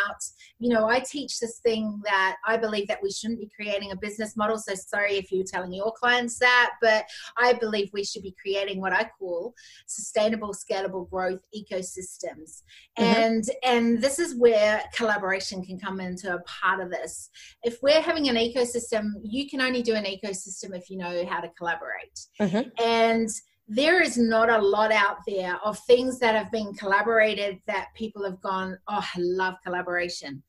[0.60, 3.96] You know, I teach this thing that I believe that we shouldn't be creating a
[3.96, 4.58] business model.
[4.58, 7.06] So sorry if you're telling your clients that, but
[7.38, 9.54] I believe we should be creating what I call
[9.86, 12.63] sustainable scalable growth ecosystems.
[12.97, 13.03] Mm-hmm.
[13.03, 17.30] and and this is where collaboration can come into a part of this.
[17.63, 21.41] If we're having an ecosystem you can only do an ecosystem if you know how
[21.41, 22.19] to collaborate.
[22.39, 22.69] Mm-hmm.
[22.84, 23.30] and
[23.67, 28.23] there is not a lot out there of things that have been collaborated that people
[28.23, 30.43] have gone oh i love collaboration.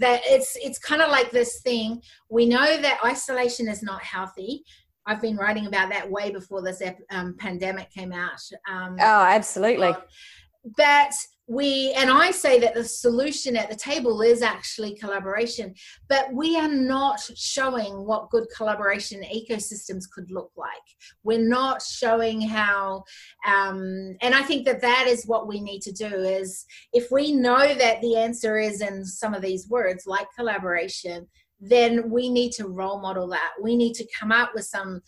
[0.00, 4.64] That it's it's kind of like this thing we know that isolation is not healthy
[5.08, 8.40] I've been writing about that way before this um, pandemic came out.
[8.70, 9.94] Um, oh, absolutely.
[10.76, 11.12] but
[11.48, 15.74] we and i say that the solution at the table is actually collaboration
[16.08, 20.68] but we are not showing what good collaboration ecosystems could look like
[21.24, 23.02] we're not showing how
[23.46, 27.32] um, and i think that that is what we need to do is if we
[27.32, 31.26] know that the answer is in some of these words like collaboration
[31.60, 33.52] then we need to role model that.
[33.60, 35.00] We need to come up with some,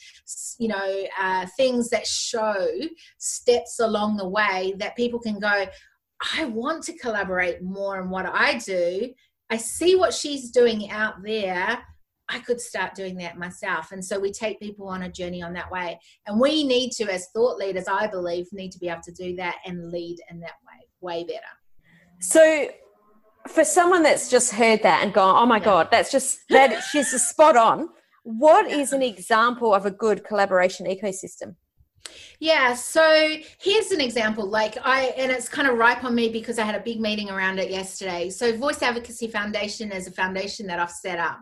[0.59, 2.69] you know, uh, things that show
[3.19, 5.67] steps along the way that people can go,
[6.37, 9.13] I want to collaborate more in what I do.
[9.49, 11.79] I see what she's doing out there.
[12.29, 13.91] I could start doing that myself.
[13.91, 15.99] And so we take people on a journey on that way.
[16.27, 19.35] And we need to, as thought leaders, I believe, need to be able to do
[19.37, 21.41] that and lead in that way way better.
[22.21, 22.69] So
[23.51, 25.65] for someone that's just heard that and gone, oh my yeah.
[25.65, 27.89] God, that's just that she's a spot on.
[28.23, 31.57] What is an example of a good collaboration ecosystem?
[32.39, 34.49] Yeah, so here's an example.
[34.49, 37.31] Like I, and it's kind of ripe on me because I had a big meeting
[37.31, 38.31] around it yesterday.
[38.31, 41.41] So Voice Advocacy Foundation is a foundation that I've set up,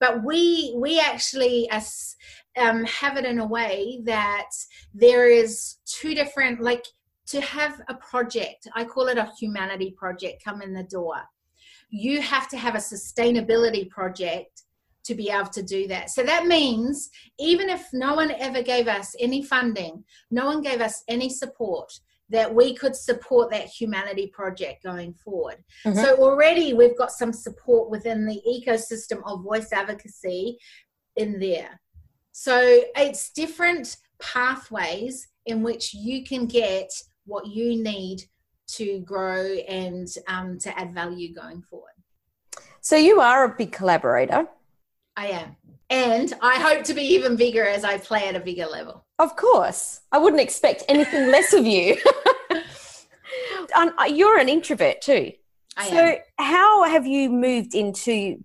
[0.00, 2.16] but we we actually as
[2.56, 4.50] um, have it in a way that
[4.92, 6.84] there is two different like
[7.26, 8.68] to have a project.
[8.74, 10.44] I call it a humanity project.
[10.44, 11.22] Come in the door.
[11.96, 14.62] You have to have a sustainability project
[15.04, 16.10] to be able to do that.
[16.10, 20.80] So that means even if no one ever gave us any funding, no one gave
[20.80, 21.92] us any support,
[22.30, 25.62] that we could support that humanity project going forward.
[25.84, 25.98] Mm-hmm.
[25.98, 30.58] So already we've got some support within the ecosystem of voice advocacy
[31.16, 31.80] in there.
[32.32, 36.90] So it's different pathways in which you can get
[37.26, 38.24] what you need
[38.66, 41.92] to grow and um, to add value going forward.
[42.80, 44.46] So you are a big collaborator.
[45.16, 45.56] I am.
[45.90, 49.04] And I hope to be even bigger as I play at a bigger level.
[49.18, 50.00] Of course.
[50.10, 51.96] I wouldn't expect anything less of you.
[53.76, 55.32] um, you're an introvert too.
[55.76, 56.16] I so, am.
[56.38, 58.42] how have you moved into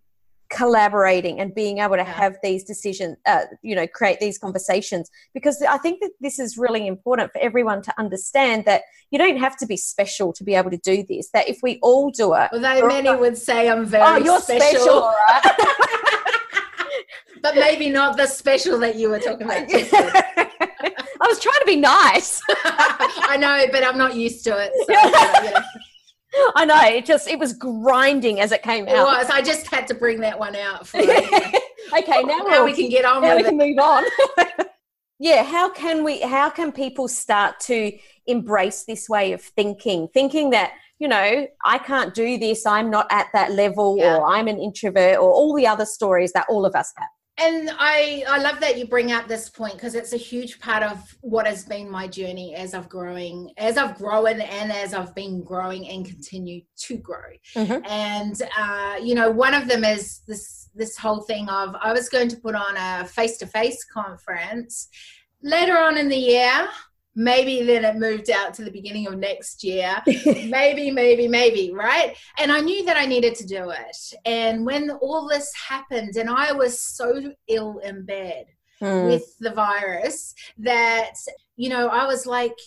[0.49, 2.11] collaborating and being able to yeah.
[2.11, 5.09] have these decisions, uh, you know, create these conversations?
[5.33, 9.37] Because I think that this is really important for everyone to understand that you don't
[9.37, 11.29] have to be special to be able to do this.
[11.31, 14.79] That if we all do it, although many would say I'm very oh, you're special,
[14.79, 15.75] special right?
[17.41, 19.67] but maybe not the special that you were talking about.
[21.21, 22.41] I was trying to be nice.
[22.49, 24.71] I know, but I'm not used to it.
[24.87, 25.63] So, yeah.
[26.55, 29.05] I know it just it was grinding as it came it out.
[29.05, 29.29] Was.
[29.29, 30.87] I just had to bring that one out.
[30.87, 33.21] For, okay, now, now we can get on.
[33.21, 33.45] Now we it.
[33.45, 34.03] can move on.
[35.19, 36.21] yeah, how can we?
[36.21, 37.91] How can people start to
[38.27, 40.07] embrace this way of thinking?
[40.13, 42.65] Thinking that you know I can't do this.
[42.65, 44.17] I'm not at that level, yeah.
[44.17, 47.71] or I'm an introvert, or all the other stories that all of us have and
[47.79, 51.15] I, I love that you bring up this point because it's a huge part of
[51.21, 55.43] what has been my journey as I've growing, as I've grown and as I've been
[55.43, 57.31] growing and continue to grow.
[57.55, 57.85] Mm-hmm.
[57.87, 62.09] And uh, you know, one of them is this this whole thing of I was
[62.09, 64.89] going to put on a face to face conference
[65.41, 66.67] later on in the year
[67.19, 70.01] maybe then it moved out to the beginning of next year.
[70.07, 72.15] Maybe maybe maybe right?
[72.39, 73.97] And i knew that i needed to do it.
[74.25, 78.45] And when all this happened and i was so ill in bed
[78.81, 79.07] mm.
[79.07, 81.15] with the virus that
[81.57, 82.57] you know i was like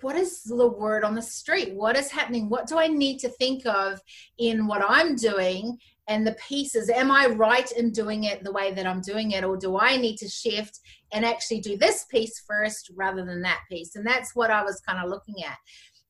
[0.00, 1.72] what is the word on the street?
[1.72, 2.48] What is happening?
[2.48, 4.00] What do i need to think of
[4.38, 6.90] in what i'm doing and the pieces?
[6.90, 9.96] Am i right in doing it the way that i'm doing it or do i
[9.96, 10.80] need to shift
[11.14, 13.96] and actually do this piece first rather than that piece.
[13.96, 15.56] And that's what i was kind of looking at.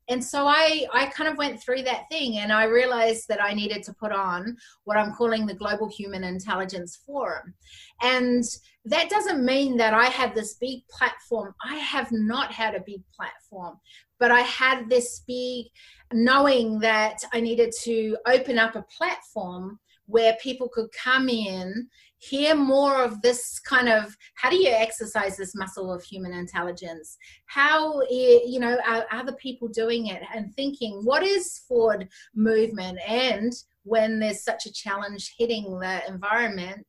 [0.09, 3.55] And so i i kind of went through that thing and i realized that i
[3.55, 7.55] needed to put on what i'm calling the global human intelligence forum.
[8.03, 8.45] And
[8.87, 11.55] that doesn't mean that i had this big platform.
[11.65, 13.79] I have not had a big platform
[14.19, 15.67] but i had this big
[16.13, 21.89] knowing that i needed to open up a platform where people could come in
[22.29, 27.17] hear more of this kind of how do you exercise this muscle of human intelligence?
[27.47, 32.99] How you know are other people doing it and thinking what is forward movement?
[33.07, 36.87] And when there's such a challenge hitting the environment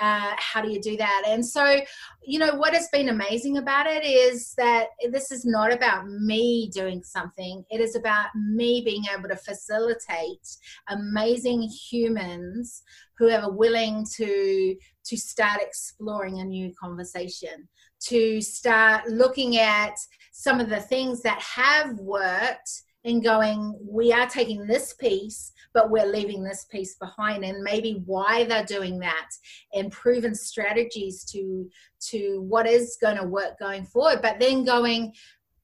[0.00, 1.22] uh, how do you do that?
[1.26, 1.80] And so
[2.24, 6.70] you know what has been amazing about it is that this is not about me
[6.74, 7.64] doing something.
[7.70, 10.56] It is about me being able to facilitate
[10.88, 12.82] amazing humans
[13.18, 17.68] who are willing to to start exploring a new conversation
[18.00, 19.94] to start looking at
[20.32, 25.90] some of the things that have worked and going we are taking this piece but
[25.90, 29.28] we're leaving this piece behind and maybe why they're doing that
[29.74, 31.68] and proven strategies to
[32.00, 34.20] to what is going to work going forward.
[34.22, 35.12] But then going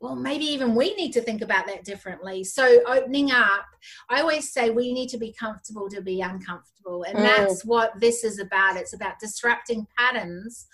[0.00, 2.42] well, maybe even we need to think about that differently.
[2.42, 3.66] So, opening up,
[4.08, 7.04] I always say we need to be comfortable to be uncomfortable.
[7.04, 7.22] And mm.
[7.22, 8.76] that's what this is about.
[8.76, 10.66] It's about disrupting patterns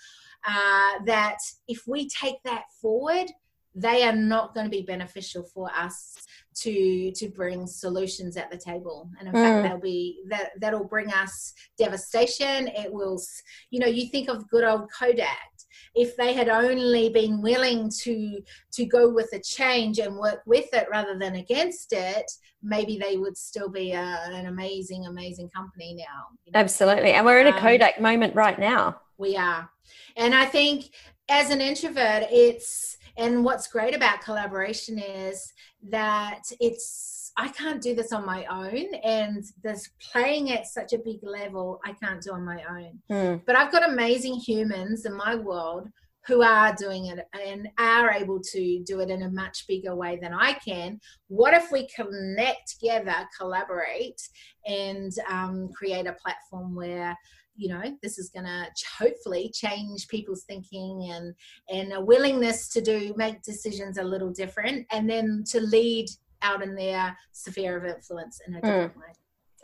[0.47, 3.27] uh, that if we take that forward,
[3.75, 6.15] they are not going to be beneficial for us
[6.55, 9.43] to to bring solutions at the table and in mm.
[9.43, 13.21] fact they'll be that that'll bring us devastation it will
[13.69, 15.51] you know you think of good old kodak
[15.97, 18.39] if they had only been willing to
[18.71, 22.31] to go with the change and work with it rather than against it
[22.63, 26.59] maybe they would still be a, an amazing amazing company now you know?
[26.59, 27.11] absolutely.
[27.11, 28.99] And we're in a um, kodak um, moment right now.
[29.17, 29.69] we are.
[30.15, 30.89] And i think
[31.29, 35.51] as an introvert it's and what's great about collaboration is
[35.89, 40.97] that it's I can't do this on my own, and this playing at such a
[40.97, 42.99] big level, I can't do on my own.
[43.11, 43.41] Mm.
[43.45, 45.87] But I've got amazing humans in my world
[46.25, 50.19] who are doing it and are able to do it in a much bigger way
[50.21, 50.99] than I can.
[51.27, 54.21] What if we connect together, collaborate,
[54.65, 57.17] and um, create a platform where
[57.57, 61.33] you know this is going to hopefully change people's thinking and
[61.69, 66.07] and a willingness to do make decisions a little different and then to lead
[66.43, 68.97] out in their sphere of influence in a different mm.
[68.97, 69.13] way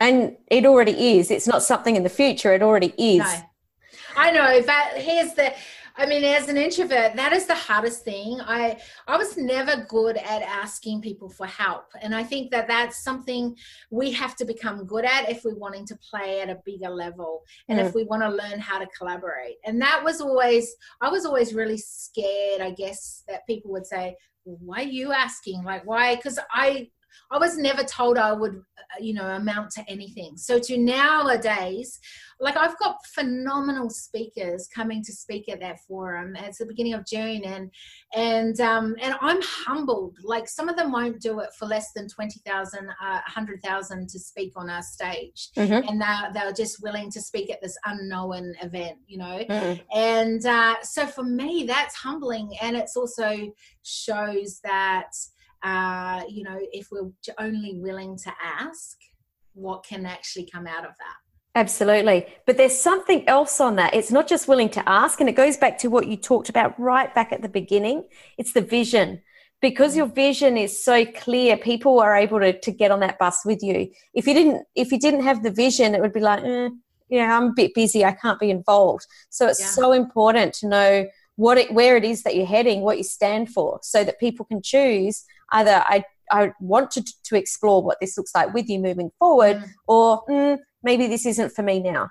[0.00, 3.34] and it already is it's not something in the future it already is no.
[4.16, 5.52] i know but here's the
[5.96, 8.40] I mean, as an introvert, that is the hardest thing.
[8.40, 13.04] I I was never good at asking people for help, and I think that that's
[13.04, 13.56] something
[13.90, 17.42] we have to become good at if we're wanting to play at a bigger level,
[17.68, 17.84] and mm.
[17.84, 19.56] if we want to learn how to collaborate.
[19.64, 22.60] And that was always I was always really scared.
[22.60, 25.62] I guess that people would say, "Why are you asking?
[25.62, 26.90] Like, why?" Because I
[27.30, 30.36] I was never told I would, uh, you know, amount to anything.
[30.36, 31.98] So to nowadays,
[32.40, 36.36] like I've got phenomenal speakers coming to speak at that forum.
[36.36, 37.70] It's the beginning of June, and
[38.14, 40.16] and um, and I'm humbled.
[40.22, 44.08] Like some of them won't do it for less than twenty thousand, uh, hundred thousand
[44.10, 45.88] to speak on our stage, mm-hmm.
[45.88, 49.44] and they're they're just willing to speak at this unknown event, you know.
[49.48, 49.98] Mm-hmm.
[49.98, 53.52] And uh, so for me, that's humbling, and it's also
[53.82, 55.10] shows that
[55.64, 58.98] uh, you know, if we're only willing to ask,
[59.54, 61.16] what can actually come out of that?
[61.56, 62.26] Absolutely.
[62.46, 63.94] But there's something else on that.
[63.94, 66.78] It's not just willing to ask, and it goes back to what you talked about
[66.78, 68.04] right back at the beginning.
[68.36, 69.22] It's the vision.
[69.62, 73.46] Because your vision is so clear, people are able to, to get on that bus
[73.46, 73.90] with you.
[74.12, 76.68] If you didn't if you didn't have the vision, it would be like, eh,
[77.08, 79.06] yeah, I'm a bit busy, I can't be involved.
[79.30, 79.66] So it's yeah.
[79.68, 81.06] so important to know
[81.36, 84.44] what it, where it is that you're heading, what you stand for, so that people
[84.44, 85.24] can choose
[85.54, 89.56] either I I want to to explore what this looks like with you moving forward,
[89.58, 89.70] mm.
[89.88, 92.08] or mm, maybe this isn't for me now.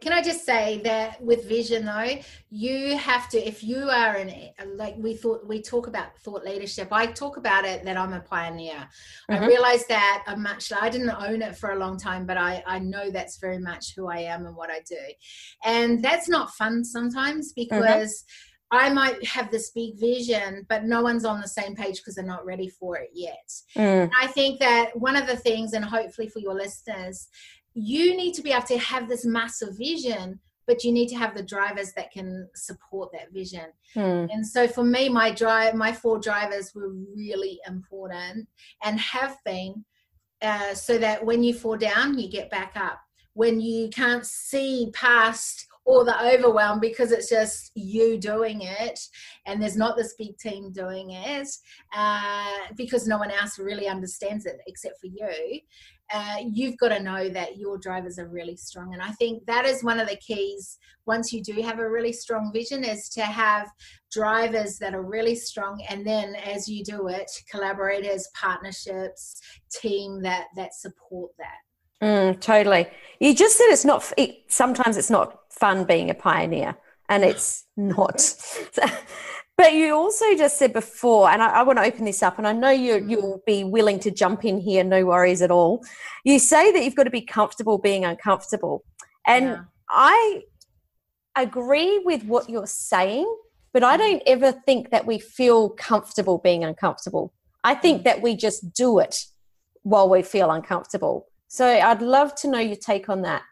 [0.00, 2.18] Can I just say that with vision though,
[2.48, 6.88] you have to if you are in like we thought we talk about thought leadership.
[6.90, 8.88] I talk about it that I'm a pioneer.
[9.30, 9.44] Mm-hmm.
[9.44, 12.62] I realized that I'm much I didn't own it for a long time, but I
[12.66, 14.96] I know that's very much who I am and what I do.
[15.64, 17.76] And that's not fun sometimes mm-hmm.
[17.76, 21.96] because mm-hmm I might have this big vision, but no one's on the same page
[21.96, 23.50] because they're not ready for it yet.
[23.76, 24.10] Mm.
[24.16, 27.28] I think that one of the things, and hopefully for your listeners,
[27.74, 31.34] you need to be able to have this massive vision, but you need to have
[31.34, 33.66] the drivers that can support that vision.
[33.96, 34.28] Mm.
[34.32, 38.48] And so for me, my drive, my four drivers were really important
[38.84, 39.84] and have been,
[40.42, 43.00] uh, so that when you fall down, you get back up.
[43.34, 49.00] When you can't see past or the overwhelm because it's just you doing it
[49.46, 51.48] and there's not this big team doing it
[51.96, 55.60] uh, because no one else really understands it except for you.
[56.12, 58.92] Uh, you've got to know that your drivers are really strong.
[58.94, 60.76] And I think that is one of the keys
[61.06, 63.70] once you do have a really strong vision is to have
[64.10, 65.80] drivers that are really strong.
[65.88, 69.40] And then as you do it, collaborators, partnerships,
[69.72, 72.04] team that, that support that.
[72.06, 72.88] Mm, totally.
[73.20, 76.76] You just said it's not, it, sometimes it's not fun being a pioneer,
[77.08, 78.34] and it's not.
[79.56, 82.46] but you also just said before, and I, I, want to open this up, and
[82.46, 85.84] I know you you'll be willing to jump in here, no worries at all.
[86.24, 88.84] You say that you've got to be comfortable being uncomfortable,
[89.26, 89.60] and yeah.
[89.88, 90.42] I
[91.36, 93.32] agree with what you're saying,
[93.72, 97.32] but I don't ever think that we feel comfortable being uncomfortable.
[97.64, 98.04] I think mm.
[98.04, 99.24] that we just do it
[99.82, 101.26] while we feel uncomfortable.
[101.48, 103.42] So I'd love to know your take on that.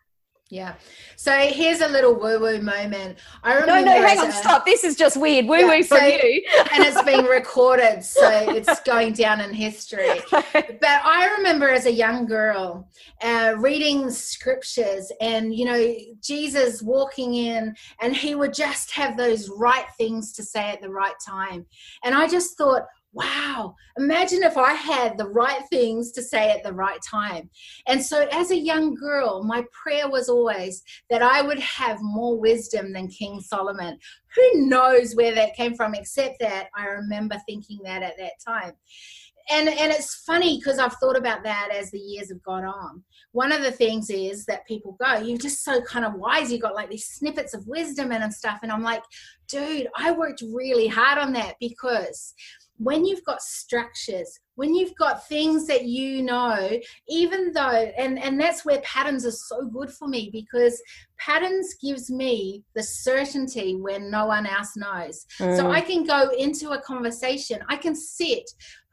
[0.51, 0.77] Yeah.
[1.17, 3.19] So here's a little woo woo moment.
[3.43, 3.85] I remember.
[3.85, 4.65] No, no, hang on, a, stop.
[4.65, 5.45] This is just weird.
[5.45, 6.43] Woo woo yeah, from so, you.
[6.73, 10.21] and it's being recorded, so it's going down in history.
[10.31, 12.89] but I remember as a young girl
[13.21, 19.51] uh, reading scriptures and, you know, Jesus walking in and he would just have those
[19.51, 21.67] right things to say at the right time.
[22.05, 26.63] And I just thought, wow, imagine if I had the right things to say at
[26.63, 27.49] the right time.
[27.87, 32.39] And so, as a young girl, my prayer was always that I would have more
[32.39, 33.99] wisdom than King Solomon.
[34.37, 38.73] Who knows where that came from, except that I remember thinking that at that time
[39.51, 43.03] and and it's funny because I've thought about that as the years have gone on.
[43.33, 46.53] One of the things is that people go, "You're just so kind of wise.
[46.53, 49.03] You got like these snippets of wisdom and stuff." And I'm like,
[49.49, 52.35] "Dude, I worked really hard on that because
[52.79, 56.69] when you've got structures when you've got things that you know
[57.09, 60.81] even though and and that's where patterns are so good for me because
[61.19, 65.57] patterns gives me the certainty when no one else knows mm.
[65.57, 68.49] so i can go into a conversation i can sit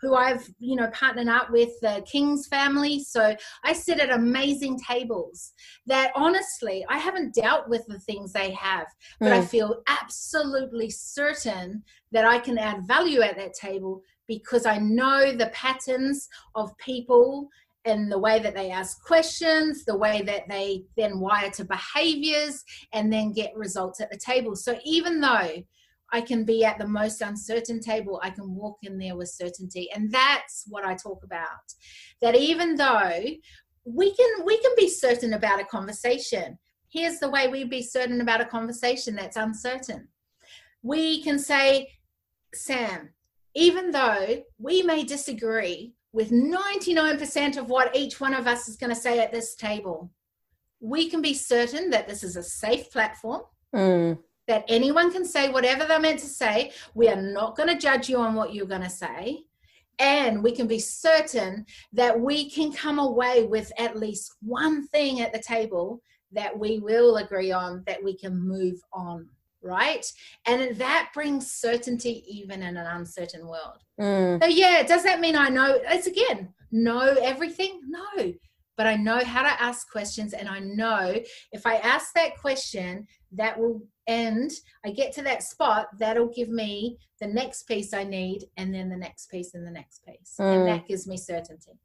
[0.05, 3.03] who I've, you know, partnered up with the King's family.
[3.03, 5.53] So I sit at amazing tables
[5.87, 8.87] that honestly, I haven't dealt with the things they have,
[9.19, 9.39] but mm.
[9.39, 11.83] I feel absolutely certain
[12.15, 17.47] that I can add value at that table because I know the patterns of people
[17.85, 22.63] and the way that they ask questions, the way that they then wire to behaviors
[22.93, 24.55] and then get results at the table.
[24.55, 25.61] So even though
[26.11, 28.21] I can be at the most uncertain table.
[28.23, 29.89] I can walk in there with certainty.
[29.93, 31.65] And that's what I talk about.
[32.21, 33.21] That even though
[33.85, 36.57] we can we can be certain about a conversation.
[36.89, 40.07] Here's the way we'd be certain about a conversation that's uncertain.
[40.81, 41.89] We can say,
[42.55, 43.09] Sam,
[43.53, 48.93] even though we may disagree with 99% of what each one of us is going
[48.93, 50.11] to say at this table,
[50.79, 53.41] we can be certain that this is a safe platform.
[53.73, 56.71] Mm that anyone can say whatever they're meant to say.
[56.93, 59.43] We are not going to judge you on what you're going to say.
[59.97, 65.21] And we can be certain that we can come away with at least one thing
[65.21, 66.01] at the table
[66.33, 69.29] that we will agree on, that we can move on,
[69.65, 70.05] right?
[70.45, 73.83] And that brings certainty even in an uncertain world.
[73.99, 74.41] Mm.
[74.41, 75.79] So, yeah, does that mean I know?
[75.85, 77.81] It's again, know everything?
[77.87, 78.33] No
[78.77, 80.33] but I know how to ask questions.
[80.33, 81.15] And I know
[81.51, 84.51] if I ask that question, that will end.
[84.85, 88.89] I get to that spot, that'll give me the next piece I need, and then
[88.89, 90.35] the next piece and the next piece.
[90.39, 90.55] Mm.
[90.55, 91.79] And that gives me certainty.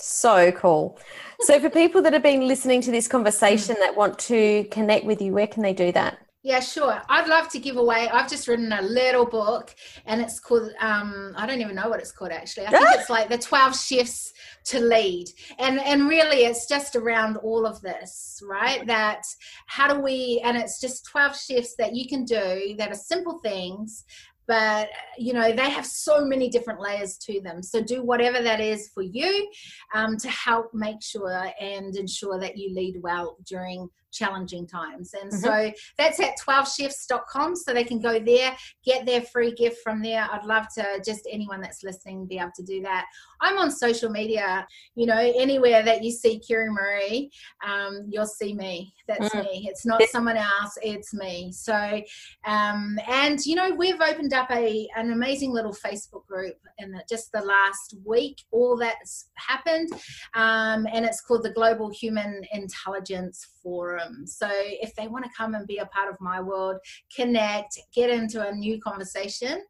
[0.00, 0.98] So cool.
[1.40, 5.20] So, for people that have been listening to this conversation that want to connect with
[5.20, 6.18] you, where can they do that?
[6.48, 7.02] Yeah, sure.
[7.10, 8.08] I'd love to give away.
[8.08, 9.74] I've just written a little book
[10.06, 12.64] and it's called, um, I don't even know what it's called actually.
[12.68, 14.32] I think it's like the 12 shifts
[14.68, 15.26] to lead.
[15.58, 18.86] And, and really it's just around all of this, right?
[18.86, 19.24] That
[19.66, 23.40] how do we, and it's just 12 shifts that you can do that are simple
[23.40, 24.06] things
[24.46, 24.88] but
[25.18, 28.88] you know they have so many different layers to them so do whatever that is
[28.94, 29.46] for you
[29.94, 35.14] um, to help make sure and ensure that you lead well during challenging times.
[35.14, 35.38] And mm-hmm.
[35.38, 37.56] so that's at 12shifts.com.
[37.56, 40.28] So they can go there, get their free gift from there.
[40.30, 43.06] I'd love to just anyone that's listening be able to do that.
[43.40, 47.30] I'm on social media, you know, anywhere that you see Kiri Marie,
[47.66, 48.92] um, you'll see me.
[49.06, 49.44] That's mm.
[49.44, 49.66] me.
[49.70, 51.52] It's not someone else, it's me.
[51.52, 52.02] So,
[52.46, 57.02] um, and you know, we've opened up a an amazing little Facebook group in the,
[57.08, 58.42] just the last week.
[58.50, 59.90] All that's happened,
[60.34, 63.97] um, and it's called the Global Human Intelligence Forum.
[64.26, 66.76] So, if they want to come and be a part of my world,
[67.14, 69.60] connect, get into a new conversation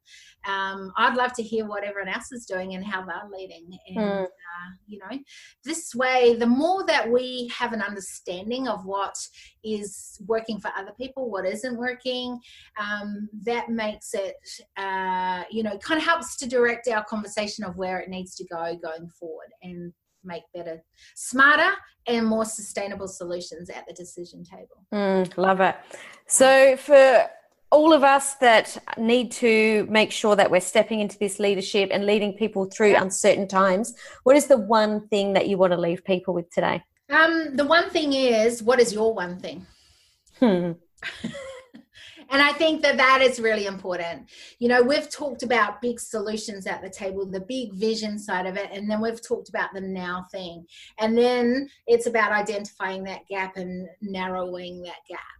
[0.47, 3.68] um, I'd love to hear what everyone else is doing and how they're leading.
[3.89, 4.24] And, mm.
[4.24, 5.18] uh, you know,
[5.64, 9.14] this way, the more that we have an understanding of what
[9.64, 12.39] is working for other people, what isn't working,
[12.81, 14.37] um, that makes it,
[14.76, 18.45] uh, you know, kind of helps to direct our conversation of where it needs to
[18.47, 19.93] go going forward and
[20.25, 20.83] make better,
[21.14, 21.71] smarter,
[22.07, 24.85] and more sustainable solutions at the decision table.
[24.93, 25.77] Mm, love it.
[26.27, 27.29] So, for
[27.71, 32.07] all of us that need to make sure that we're stepping into this leadership and
[32.07, 33.95] leading people through uncertain times,
[34.25, 36.83] what is the one thing that you want to leave people with today?
[37.11, 39.66] Um, the one thing is, what is your one thing?
[40.41, 40.73] Hmm.
[42.31, 44.29] and I think that that is really important.
[44.59, 48.57] You know, we've talked about big solutions at the table, the big vision side of
[48.57, 50.66] it, and then we've talked about the now thing.
[50.99, 55.38] And then it's about identifying that gap and narrowing that gap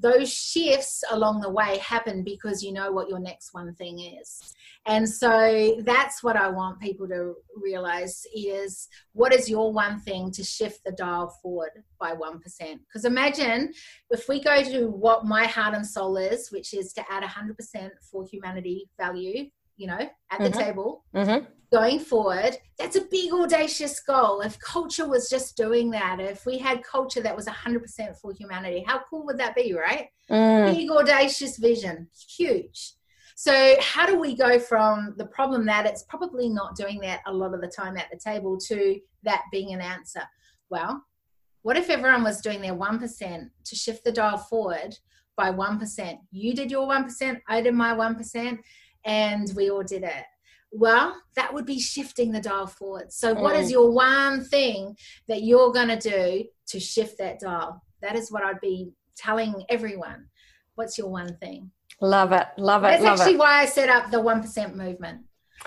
[0.00, 4.54] those shifts along the way happen because you know what your next one thing is.
[4.86, 10.30] And so that's what i want people to realize is what is your one thing
[10.32, 12.40] to shift the dial forward by 1%
[12.86, 13.72] because imagine
[14.10, 17.90] if we go to what my heart and soul is which is to add 100%
[18.10, 19.46] for humanity value
[19.76, 20.58] you know at the mm-hmm.
[20.58, 24.40] table mm-hmm going forward, that's a big audacious goal.
[24.40, 28.84] If culture was just doing that, if we had culture that was 100% for humanity,
[28.86, 30.08] how cool would that be, right?
[30.30, 30.74] Mm.
[30.74, 32.94] Big audacious vision, huge.
[33.36, 37.32] So, how do we go from the problem that it's probably not doing that a
[37.32, 40.22] lot of the time at the table to that being an answer?
[40.68, 41.02] Well,
[41.62, 44.98] what if everyone was doing their 1% to shift the dial forward
[45.36, 46.18] by 1%?
[46.32, 48.58] You did your 1%, I did my 1%,
[49.04, 50.24] and we all did it.
[50.72, 53.12] Well, that would be shifting the dial forward.
[53.12, 53.40] So, mm.
[53.40, 53.72] what is mm.
[53.72, 54.96] your one thing
[55.28, 57.82] that you're going to do to shift that dial?
[58.02, 60.26] That is what I'd be telling everyone.
[60.76, 61.70] What's your one thing?
[62.00, 62.46] Love it.
[62.56, 62.88] Love it.
[62.88, 63.38] That's love actually it.
[63.38, 65.22] why I set up the 1% movement.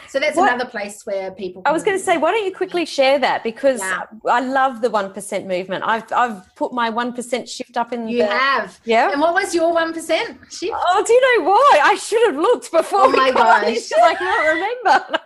[0.07, 1.61] So that's what, another place where people.
[1.65, 4.03] I was going to say, why don't you quickly share that because yeah.
[4.29, 5.83] I love the one percent movement.
[5.85, 8.07] I've I've put my one percent shift up in.
[8.07, 9.11] You the, have, yeah.
[9.11, 10.73] And what was your one percent shift?
[10.75, 11.81] Oh, do you know why?
[11.83, 13.05] I should have looked before.
[13.05, 13.91] Oh my gosh!
[13.91, 15.19] I can't remember.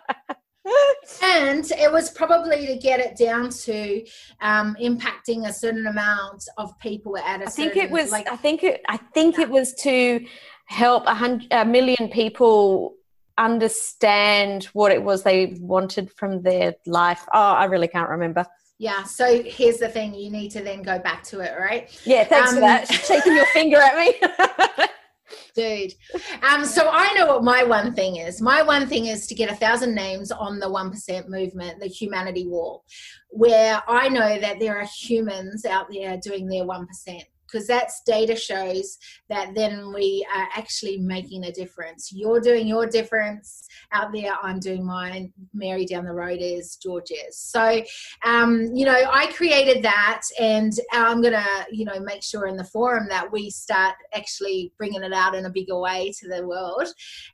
[1.23, 4.05] and it was probably to get it down to
[4.41, 8.11] um, impacting a certain amount of people at a I think it was.
[8.11, 8.81] Like, I think it.
[8.89, 10.25] I think it was to
[10.65, 12.96] help a hundred, a million people
[13.37, 17.25] understand what it was they wanted from their life.
[17.33, 18.45] Oh, I really can't remember.
[18.79, 19.03] Yeah.
[19.03, 21.89] So here's the thing: you need to then go back to it, right?
[22.05, 22.23] Yeah.
[22.23, 22.91] Thanks um, for that.
[22.91, 24.85] Shaking your finger at me.
[25.55, 25.93] Dude.
[26.43, 28.41] Um, so I know what my one thing is.
[28.41, 32.47] My one thing is to get a thousand names on the 1% movement, the humanity
[32.47, 32.85] wall,
[33.29, 36.85] where I know that there are humans out there doing their 1%
[37.49, 38.97] because that's data shows
[39.29, 42.11] that then we are actually making a difference.
[42.13, 44.35] You're doing your difference out there.
[44.41, 45.31] I'm doing mine.
[45.53, 47.37] Mary down the road is George is.
[47.37, 47.81] So,
[48.25, 52.63] um, you know, I created that, and I'm gonna, you know, make sure in the
[52.63, 56.87] forum that we start actually bringing it out in a bigger way to the world.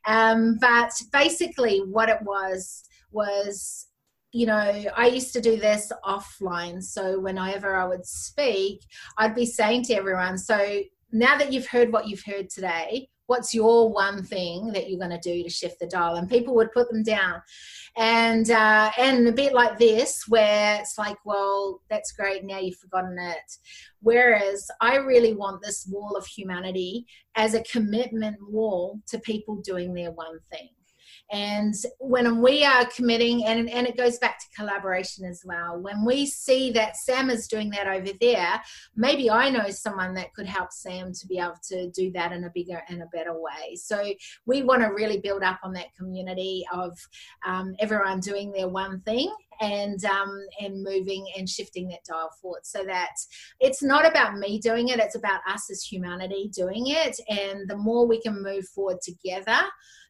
[0.06, 3.86] Um, but basically, what it was was
[4.34, 6.82] you know, I used to do this offline.
[6.82, 8.80] So whenever I would speak,
[9.16, 10.80] I'd be saying to everyone, so
[11.12, 15.16] now that you've heard what you've heard today, what's your one thing that you're going
[15.16, 16.16] to do to shift the dial?
[16.16, 17.42] And people would put them down.
[17.96, 22.42] And uh, and a bit like this, where it's like, well, that's great.
[22.42, 23.52] Now you've forgotten it.
[24.00, 27.06] Whereas I really want this wall of humanity
[27.36, 30.70] as a commitment wall to people doing their one thing.
[31.32, 36.04] And when we are committing, and, and it goes back to collaboration as well, when
[36.04, 38.60] we see that Sam is doing that over there,
[38.94, 42.44] maybe I know someone that could help Sam to be able to do that in
[42.44, 43.76] a bigger and a better way.
[43.76, 44.12] So
[44.46, 46.96] we want to really build up on that community of
[47.46, 52.64] um, everyone doing their one thing and um, and moving and shifting that dial forward
[52.64, 53.12] so that
[53.60, 57.76] it's not about me doing it it's about us as humanity doing it and the
[57.76, 59.60] more we can move forward together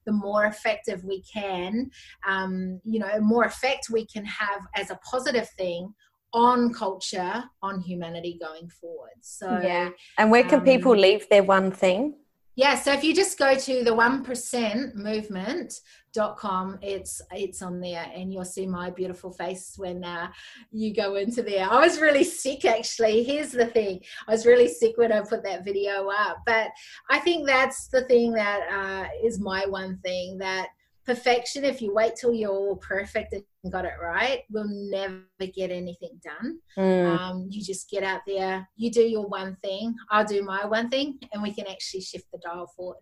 [0.07, 1.91] the more effective we can,
[2.27, 5.93] um, you know, more effect we can have as a positive thing
[6.33, 9.15] on culture, on humanity going forward.
[9.21, 9.91] So, yeah.
[10.19, 12.17] And where can um, people leave their one thing?
[12.57, 18.33] Yeah, so if you just go to the 1% movement.com, it's it's on there and
[18.33, 20.29] you'll see my beautiful face when uh,
[20.71, 21.69] you go into there.
[21.69, 23.25] I was really sick actually.
[23.25, 24.01] Here's the thing.
[24.29, 26.69] I was really sick when I put that video up, but
[27.11, 30.69] I think that's the thing that uh, is my one thing that–
[31.07, 35.23] perfection if you wait till you're all perfect and got it right will never
[35.55, 37.19] get anything done mm.
[37.19, 40.89] um, you just get out there you do your one thing i'll do my one
[40.89, 42.99] thing and we can actually shift the dial forward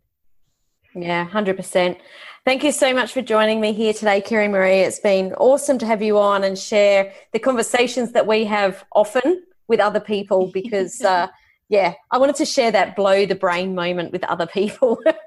[0.95, 1.97] yeah, 100%.
[2.45, 4.81] Thank you so much for joining me here today, Kerry Marie.
[4.81, 9.43] It's been awesome to have you on and share the conversations that we have often
[9.69, 11.29] with other people because, uh,
[11.71, 14.99] yeah, I wanted to share that blow the brain moment with other people.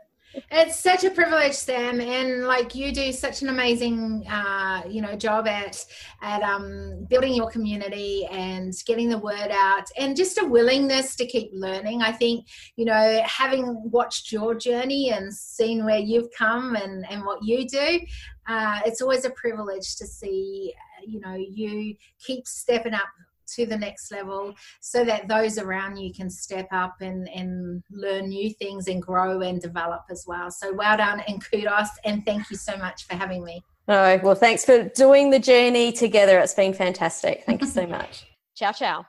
[0.52, 5.16] It's such a privilege, Sam, and like you do such an amazing, uh, you know,
[5.16, 5.84] job at
[6.22, 11.26] at um, building your community and getting the word out, and just a willingness to
[11.26, 12.02] keep learning.
[12.02, 17.26] I think, you know, having watched your journey and seen where you've come and and
[17.26, 18.00] what you do,
[18.48, 20.74] uh, it's always a privilege to see,
[21.06, 23.08] you know, you keep stepping up
[23.56, 28.30] to the next level so that those around you can step up and, and learn
[28.30, 30.52] new things and grow and develop as well.
[30.52, 33.62] So well done and kudos and thank you so much for having me.
[33.88, 36.40] Oh, well, thanks for doing the journey together.
[36.40, 37.44] It's been fantastic.
[37.46, 38.26] Thank you so much.
[38.56, 39.06] ciao, ciao.